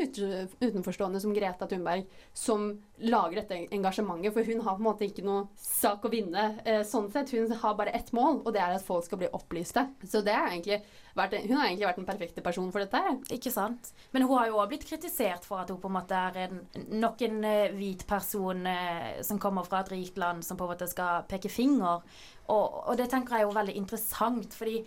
utenforstående 0.61 1.21
som 1.21 1.33
Greta 1.33 1.67
Thunberg 1.67 2.05
som 2.33 2.79
lager 2.99 3.35
dette 3.41 3.67
engasjementet, 3.71 4.33
for 4.33 4.43
hun 4.43 4.61
har 4.61 4.75
på 4.75 4.81
en 4.83 4.89
måte 4.89 5.07
ikke 5.07 5.23
noe 5.23 5.47
sak 5.55 6.03
å 6.03 6.11
vinne 6.11 6.59
eh, 6.65 6.83
sånn 6.83 7.09
sett. 7.11 7.31
Hun 7.31 7.51
har 7.51 7.75
bare 7.75 7.93
ett 7.95 8.11
mål, 8.11 8.41
og 8.45 8.53
det 8.53 8.61
er 8.61 8.75
at 8.75 8.83
folk 8.85 9.05
skal 9.05 9.17
bli 9.19 9.27
opplyste. 9.31 9.87
Så 10.03 10.23
det 10.23 10.33
er 10.33 10.49
egentlig 10.51 10.81
vært, 11.15 11.37
hun 11.45 11.57
har 11.57 11.69
egentlig 11.69 11.87
vært 11.87 11.99
den 12.01 12.07
perfekte 12.07 12.43
personen 12.45 12.73
for 12.73 12.83
dette. 12.83 13.15
Ikke 13.35 13.53
sant? 13.53 13.91
Men 14.13 14.25
hun 14.25 14.37
har 14.39 14.49
jo 14.49 14.59
også 14.59 14.71
blitt 14.73 14.87
kritisert 14.89 15.47
for 15.47 15.63
at 15.63 15.71
hun 15.71 15.79
på 15.81 15.91
en 15.91 15.97
måte 15.97 16.19
er 16.19 16.39
en, 16.45 16.61
nok 17.01 17.23
en 17.27 17.39
eh, 17.47 17.75
hvit 17.75 18.05
person 18.09 18.67
eh, 18.69 19.21
som 19.25 19.39
kommer 19.41 19.67
fra 19.67 19.83
et 19.83 19.93
rikt 19.95 20.19
land, 20.21 20.45
som 20.45 20.59
på 20.59 20.67
en 20.67 20.73
måte 20.75 20.89
skal 20.91 21.25
peke 21.29 21.51
finger. 21.51 22.03
Og, 22.51 22.81
og 22.85 22.93
det 22.99 23.09
tenker 23.11 23.37
jeg 23.37 23.45
er 23.45 23.49
jo 23.49 23.57
veldig 23.57 23.77
interessant, 23.79 24.57
fordi 24.57 24.81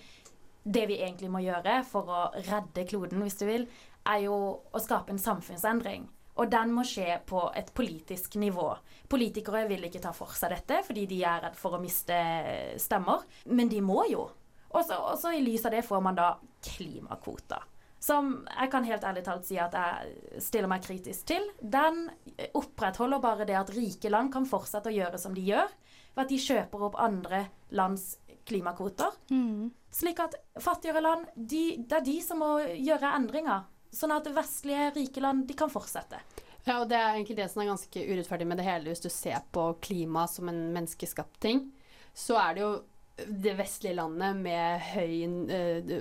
det 0.69 0.85
vi 0.91 1.01
egentlig 1.01 1.31
må 1.33 1.41
gjøre 1.41 1.81
for 1.89 2.13
å 2.13 2.23
redde 2.37 2.87
kloden, 2.89 3.25
hvis 3.25 3.41
du 3.41 3.47
vil, 3.49 3.67
er 4.09 4.25
jo 4.27 4.37
å 4.73 4.83
skape 4.83 5.15
en 5.15 5.21
samfunnsendring. 5.23 6.09
Og 6.39 6.51
den 6.53 6.71
må 6.71 6.85
skje 6.87 7.17
på 7.27 7.49
et 7.59 7.71
politisk 7.75 8.37
nivå. 8.39 8.69
Politikere 9.11 9.65
vil 9.71 9.89
ikke 9.89 10.03
ta 10.05 10.13
for 10.15 10.31
seg 10.39 10.53
dette 10.55 10.85
fordi 10.87 11.09
de 11.11 11.23
er 11.27 11.43
redd 11.49 11.57
for 11.59 11.75
å 11.75 11.81
miste 11.83 12.19
stemmer, 12.79 13.25
men 13.51 13.71
de 13.73 13.81
må 13.83 14.05
jo. 14.11 14.29
Og 14.77 14.85
så, 14.85 15.33
i 15.33 15.43
lys 15.45 15.65
av 15.67 15.75
det 15.75 15.83
får 15.87 16.01
man 16.05 16.19
da 16.19 16.29
klimakvoter. 16.65 17.65
Som 17.99 18.47
jeg 18.47 18.71
kan 18.71 18.87
helt 18.87 19.05
ærlig 19.05 19.25
talt 19.27 19.47
si 19.49 19.57
at 19.59 19.75
jeg 19.75 20.43
stiller 20.45 20.71
meg 20.71 20.85
kritisk 20.85 21.27
til. 21.33 21.49
Den 21.59 22.05
opprettholder 22.55 23.23
bare 23.23 23.47
det 23.49 23.57
at 23.59 23.73
rike 23.75 24.13
land 24.13 24.31
kan 24.35 24.47
fortsette 24.47 24.93
å 24.93 24.95
gjøre 24.95 25.19
som 25.19 25.35
de 25.35 25.49
gjør, 25.49 25.73
ved 26.15 26.25
at 26.25 26.31
de 26.31 26.39
kjøper 26.45 26.85
opp 26.89 26.99
andre 27.03 27.47
lands 27.75 28.13
klimakvoter. 28.49 29.17
Slik 29.99 30.21
at 30.23 30.37
fattigere 30.63 31.03
land, 31.03 31.27
de, 31.35 31.81
det 31.81 31.99
er 31.99 32.07
de 32.07 32.19
som 32.25 32.41
må 32.45 32.53
gjøre 32.77 33.15
endringer. 33.17 33.67
Sånn 33.95 34.13
at 34.13 34.29
vestlige, 34.37 34.93
rike 34.95 35.23
land, 35.25 35.47
de 35.49 35.57
kan 35.57 35.73
fortsette. 35.73 36.21
Ja, 36.67 36.83
og 36.83 36.91
det 36.91 36.99
er 37.01 37.15
egentlig 37.15 37.39
det 37.39 37.49
som 37.49 37.63
er 37.63 37.71
ganske 37.71 38.03
urettferdig 38.05 38.47
med 38.51 38.61
det 38.61 38.67
hele, 38.67 38.93
hvis 38.93 39.01
du 39.01 39.09
ser 39.13 39.41
på 39.55 39.71
klima 39.81 40.27
som 40.29 40.51
en 40.51 40.67
menneskeskapt 40.75 41.41
ting. 41.41 41.65
Så 42.13 42.37
er 42.37 42.57
det 42.57 42.65
jo 42.67 42.73
det 43.27 43.55
vestlige 43.59 43.97
landet 43.99 44.37
med 44.39 44.81
høy 44.93 45.15
eh, 45.51 45.93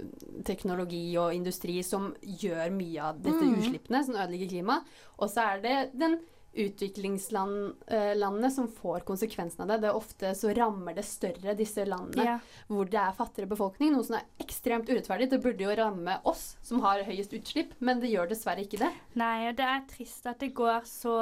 teknologi 0.46 1.04
og 1.18 1.34
industri 1.36 1.80
som 1.86 2.12
gjør 2.22 2.72
mye 2.76 3.12
av 3.12 3.22
dette 3.22 3.44
Mm. 3.44 3.58
utslippene, 3.58 4.04
som 4.06 4.16
ødelegger 4.16 4.50
klimaet. 4.50 4.98
Og 5.18 5.30
så 5.30 5.46
er 5.56 5.62
det 5.64 5.78
den 5.98 6.20
utviklingslandene 6.58 8.52
som 8.52 8.68
får 8.68 9.00
konsekvensen 9.06 9.62
av 9.62 9.68
det. 9.68 9.78
Det 9.84 9.90
er 9.90 10.00
ofte 10.00 10.32
så 10.38 10.54
rammer 10.58 10.96
det 10.98 11.06
større 11.06 11.54
disse 11.58 11.86
landene 11.86 12.24
yeah. 12.26 12.40
hvor 12.68 12.90
det 12.90 13.00
er 13.02 13.18
fattigere 13.18 13.52
befolkning, 13.52 13.94
noe 13.94 14.06
som 14.08 14.18
er 14.18 14.26
ekstremt 14.42 14.90
urettferdig. 14.90 15.30
Det 15.30 15.42
burde 15.44 15.64
jo 15.68 15.76
ramme 15.78 16.18
oss 16.30 16.56
som 16.66 16.82
har 16.86 17.06
høyest 17.08 17.36
utslipp, 17.38 17.76
men 17.80 18.02
det 18.02 18.10
gjør 18.14 18.32
dessverre 18.32 18.66
ikke 18.66 18.82
det. 18.82 18.92
Nei, 19.20 19.50
og 19.52 19.58
det 19.60 19.68
er 19.70 19.86
trist 19.92 20.26
at 20.30 20.42
det 20.42 20.54
går 20.58 20.88
så 20.90 21.18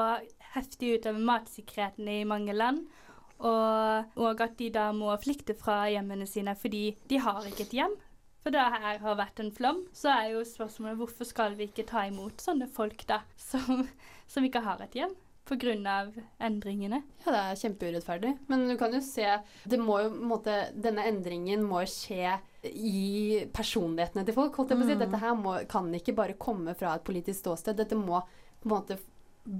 heftig 0.55 0.99
utover 0.99 1.19
matsikkerheten 1.34 2.08
i 2.08 2.21
mange 2.27 2.55
land. 2.55 2.86
Og, 3.43 4.15
og 4.15 4.41
at 4.45 4.56
de 4.60 4.69
da 4.74 4.89
må 4.95 5.12
flykte 5.21 5.58
fra 5.60 5.84
hjemmene 5.91 6.28
sine 6.30 6.56
fordi 6.56 6.86
de 7.10 7.19
har 7.19 7.48
ikke 7.50 7.67
et 7.67 7.78
hjem. 7.82 7.98
For 8.45 8.54
da 8.54 8.67
her 8.69 9.00
har 9.02 9.17
vært 9.17 9.41
en 9.41 9.52
flom, 9.52 9.84
så 9.95 10.12
er 10.13 10.36
jo 10.36 10.43
spørsmålet 10.45 11.00
hvorfor 11.00 11.26
skal 11.26 11.56
vi 11.58 11.65
ikke 11.65 11.88
ta 11.89 12.06
imot 12.06 12.43
sånne 12.43 12.69
folk 12.71 13.08
da, 13.10 13.24
som, 13.50 13.88
som 14.30 14.45
ikke 14.45 14.63
har 14.65 14.84
et 14.86 14.98
hjem 15.02 15.15
pga. 15.45 16.12
endringene. 16.39 17.02
Ja, 17.26 17.32
det 17.32 17.39
er 17.39 17.60
kjempeurettferdig. 17.62 18.34
Men 18.48 18.67
du 18.67 18.76
kan 18.78 18.93
jo 18.93 19.02
se 19.02 19.26
det 19.65 19.80
må 19.80 20.00
jo, 20.02 20.10
måte, 20.10 20.71
Denne 20.74 21.06
endringen 21.06 21.63
må 21.63 21.84
skje 21.86 22.39
i 22.65 23.45
personlighetene 23.54 24.26
til 24.26 24.34
folk. 24.34 24.56
holdt 24.56 24.74
jeg 24.74 24.80
på 24.80 24.86
å 24.86 24.89
si. 24.89 24.95
Mm. 24.95 25.04
Dette 25.06 25.21
her 25.21 25.36
må, 25.38 25.58
kan 25.69 25.93
ikke 25.93 26.15
bare 26.17 26.34
komme 26.34 26.74
fra 26.76 26.95
et 26.95 27.06
politisk 27.06 27.39
ståsted. 27.43 27.78
Dette 27.78 27.95
må 27.95 28.21
på 28.62 28.69
en 28.69 28.74
måte 28.74 28.98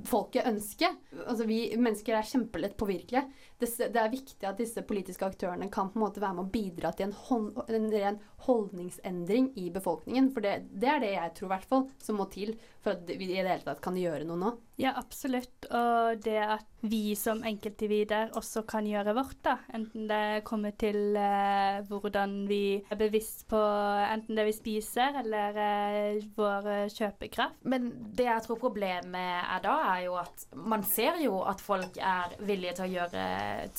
folket 0.06 0.48
ønsker. 0.50 0.95
Altså 1.26 1.45
Vi 1.48 1.60
mennesker 1.78 2.17
er 2.17 2.28
kjempelett 2.28 2.76
påvirkelige. 2.80 3.26
Det, 3.62 3.69
det 3.93 4.02
er 4.02 4.13
viktig 4.13 4.48
at 4.50 4.60
disse 4.60 4.84
politiske 4.88 5.28
aktørene 5.28 5.69
kan 5.74 5.91
på 5.91 6.00
en 6.00 6.06
måte 6.06 6.24
være 6.24 6.38
med 6.38 6.48
å 6.48 6.54
bidra 6.54 6.91
til 6.95 7.10
en, 7.10 7.17
hold, 7.30 7.50
en 7.69 7.89
ren 7.93 8.19
holdningsendring 8.48 9.52
i 9.62 9.69
befolkningen. 9.74 10.32
For 10.34 10.45
det, 10.45 10.58
det 10.74 10.91
er 10.91 11.04
det 11.04 11.13
jeg 11.15 11.36
tror 11.38 11.50
i 11.50 11.54
hvert 11.56 11.69
fall 11.71 11.89
som 12.02 12.19
må 12.19 12.30
til 12.34 12.56
for 12.84 12.95
at 12.95 13.10
vi 13.10 13.30
i 13.30 13.36
det 13.36 13.52
hele 13.52 13.65
tatt 13.67 13.84
kan 13.86 14.00
gjøre 14.00 14.26
noe 14.28 14.41
nå. 14.41 14.56
Ja, 14.76 14.92
absolutt. 15.00 15.66
Og 15.72 16.20
det 16.24 16.40
at 16.44 16.68
vi 16.86 17.16
som 17.16 17.40
enkeltindivider 17.48 18.34
også 18.36 18.66
kan 18.68 18.88
gjøre 18.88 19.14
vårt, 19.16 19.38
da. 19.46 19.56
Enten 19.74 20.10
det 20.10 20.44
kommer 20.48 20.76
til 20.78 21.16
eh, 21.16 21.80
hvordan 21.88 22.34
vi 22.50 22.82
er 22.84 23.00
bevisst 23.00 23.46
på 23.50 23.62
enten 24.12 24.36
det 24.36 24.46
vi 24.50 24.56
spiser, 24.58 25.22
eller 25.22 25.60
eh, 25.64 26.26
vår 26.36 26.90
kjøpekraft. 26.92 27.64
Men 27.72 27.88
det 28.18 28.28
jeg 28.28 28.44
tror 28.46 28.60
problemet 28.66 29.46
er 29.46 29.64
da, 29.64 29.78
er 29.94 30.04
jo 30.10 30.18
at 30.20 30.44
man 30.60 30.84
ser 30.88 31.22
jo 31.24 31.40
at 31.48 31.64
folk 31.64 31.96
er 31.96 32.36
villige 32.44 32.76
til 32.82 32.90
å 32.90 32.94
gjøre, 32.98 33.26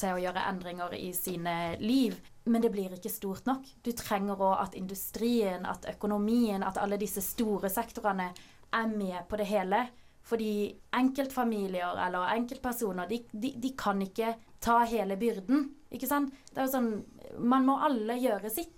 til 0.01 0.17
å 0.17 0.25
gjøre 0.25 0.49
endringer 0.49 0.97
i 0.97 1.13
sine 1.17 1.59
liv. 1.85 2.17
Men 2.49 2.63
det 2.63 2.73
blir 2.73 2.97
ikke 2.97 3.13
stort 3.13 3.45
nok. 3.51 3.69
Du 3.85 3.93
trenger 3.93 4.41
òg 4.41 4.65
at 4.65 4.81
industrien, 4.81 5.69
at 5.69 5.85
økonomien, 5.93 6.65
at 6.65 6.81
alle 6.81 6.97
disse 7.01 7.21
store 7.21 7.69
sektorene 7.69 8.31
er 8.73 8.91
med 8.91 9.27
på 9.29 9.37
det 9.37 9.49
hele. 9.51 9.85
Fordi 10.27 10.75
enkeltfamilier 10.99 11.99
eller 12.07 12.33
enkeltpersoner, 12.35 13.07
de, 13.09 13.21
de, 13.33 13.53
de 13.63 13.71
kan 13.79 14.01
ikke 14.03 14.33
ta 14.61 14.81
hele 14.91 15.17
byrden. 15.21 15.69
Ikke 15.95 16.09
sant? 16.11 16.33
Det 16.51 16.59
er 16.59 16.67
jo 16.67 16.73
sånn 16.73 16.91
Man 17.39 17.67
må 17.69 17.77
alle 17.85 18.17
gjøre 18.19 18.51
sitt. 18.51 18.73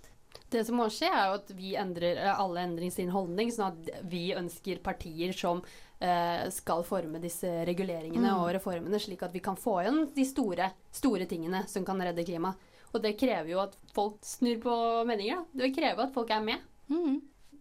Det 0.51 0.61
som 0.67 0.75
må 0.77 0.87
skje, 0.91 1.07
er 1.09 1.29
jo 1.29 1.37
at 1.39 1.51
vi 1.57 1.75
endrer, 1.77 2.17
eh, 2.19 2.39
alle 2.41 2.61
endrer 2.65 2.91
sin 2.91 3.09
holdning, 3.13 3.49
sånn 3.53 3.71
at 3.71 4.03
vi 4.09 4.33
ønsker 4.35 4.81
partier 4.83 5.31
som 5.37 5.61
eh, 6.01 6.49
skal 6.53 6.83
forme 6.87 7.21
disse 7.21 7.49
reguleringene 7.69 8.29
Mm. 8.29 8.39
og 8.43 8.51
reformene, 8.57 8.99
slik 9.01 9.23
at 9.25 9.33
vi 9.33 9.39
kan 9.45 9.55
få 9.57 9.79
igjen 9.83 10.01
de 10.15 10.25
store, 10.25 10.69
store 10.91 11.25
tingene 11.29 11.63
som 11.67 11.85
kan 11.85 12.01
redde 12.01 12.25
klimaet. 12.25 12.55
Og 12.93 13.01
det 13.03 13.15
krever 13.19 13.49
jo 13.51 13.59
at 13.61 13.75
folk 13.93 14.17
snur 14.25 14.57
på 14.63 14.75
meninger. 15.05 15.35
da. 15.53 15.63
Det 15.65 15.75
krever 15.75 16.03
at 16.07 16.13
folk 16.13 16.29
er 16.31 16.41
med. 16.41 16.59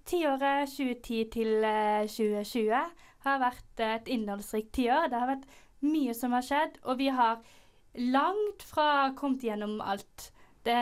Tiåret 0.09 0.69
2010 0.73 1.25
til 1.35 1.65
eh, 1.69 2.07
2020 2.09 2.87
har 3.27 3.41
vært 3.43 3.83
et 3.85 4.11
innholdsrikt 4.15 4.73
tiår. 4.79 5.09
Det 5.11 5.21
har 5.21 5.33
vært 5.35 5.47
mye 5.87 6.15
som 6.17 6.35
har 6.37 6.45
skjedd, 6.47 6.81
og 6.85 6.99
vi 6.99 7.09
har 7.15 7.39
langt 7.99 8.67
fra 8.67 9.13
kommet 9.19 9.47
gjennom 9.47 9.81
alt. 9.81 10.31
Det, 10.67 10.79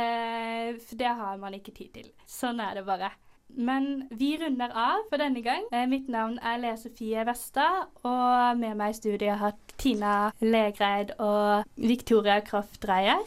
det 0.98 1.12
har 1.20 1.38
man 1.38 1.54
ikke 1.54 1.74
tid 1.76 1.92
til. 1.94 2.10
Sånn 2.26 2.60
er 2.60 2.78
det 2.78 2.86
bare. 2.88 3.12
Men 3.56 4.08
vi 4.10 4.32
runder 4.40 4.72
av 4.74 5.04
for 5.08 5.22
denne 5.22 5.40
gang. 5.44 5.68
Eh, 5.72 5.86
Mitt 5.86 6.08
navn 6.10 6.40
er 6.42 6.58
Lea 6.58 6.76
Sofie 6.80 7.22
Westad, 7.28 7.86
og 8.02 8.58
med 8.58 8.74
meg 8.76 8.92
i 8.92 8.98
studiet 8.98 9.36
har 9.36 9.52
hatt 9.52 9.76
Tina 9.78 10.32
Legreid 10.42 11.14
og 11.22 11.62
Victoria 11.76 12.40
Kraft 12.44 12.80
Dreyer. 12.82 13.22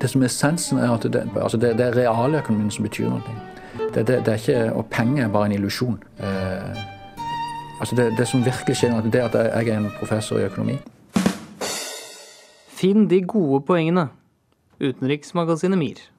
Det 0.00 0.10
som 0.10 0.22
er 0.22 0.30
essensen, 0.30 0.78
er 0.78 0.94
at 0.94 1.04
det, 1.12 1.26
altså 1.36 1.58
det, 1.58 1.76
det 1.78 1.90
er 1.90 1.98
realøkonomien 2.04 2.70
som 2.74 2.86
betyr 2.86 3.10
noe. 3.10 3.51
Det, 3.94 4.06
det, 4.06 4.18
det 4.26 4.32
er 4.32 4.40
ikke, 4.40 4.72
og 4.72 4.86
penger 4.86 5.24
er 5.24 5.32
bare 5.32 5.46
en 5.46 5.52
illusjon. 5.52 6.02
Eh, 6.18 6.78
altså 7.80 7.96
det, 7.96 8.12
det 8.18 8.28
som 8.28 8.44
virkelig 8.44 8.76
skjer 8.76 9.00
det 9.04 9.20
er 9.20 9.28
at 9.28 9.34
jeg 9.34 9.68
er 9.68 9.78
en 9.78 9.90
professor 9.98 10.40
i 10.40 10.46
økonomi. 10.48 10.78
Finn 12.68 13.10
de 13.10 13.20
gode 13.22 13.60
poengene. 13.66 14.08
Utenriksmagasinet 14.80 15.78
MIR. 15.78 16.11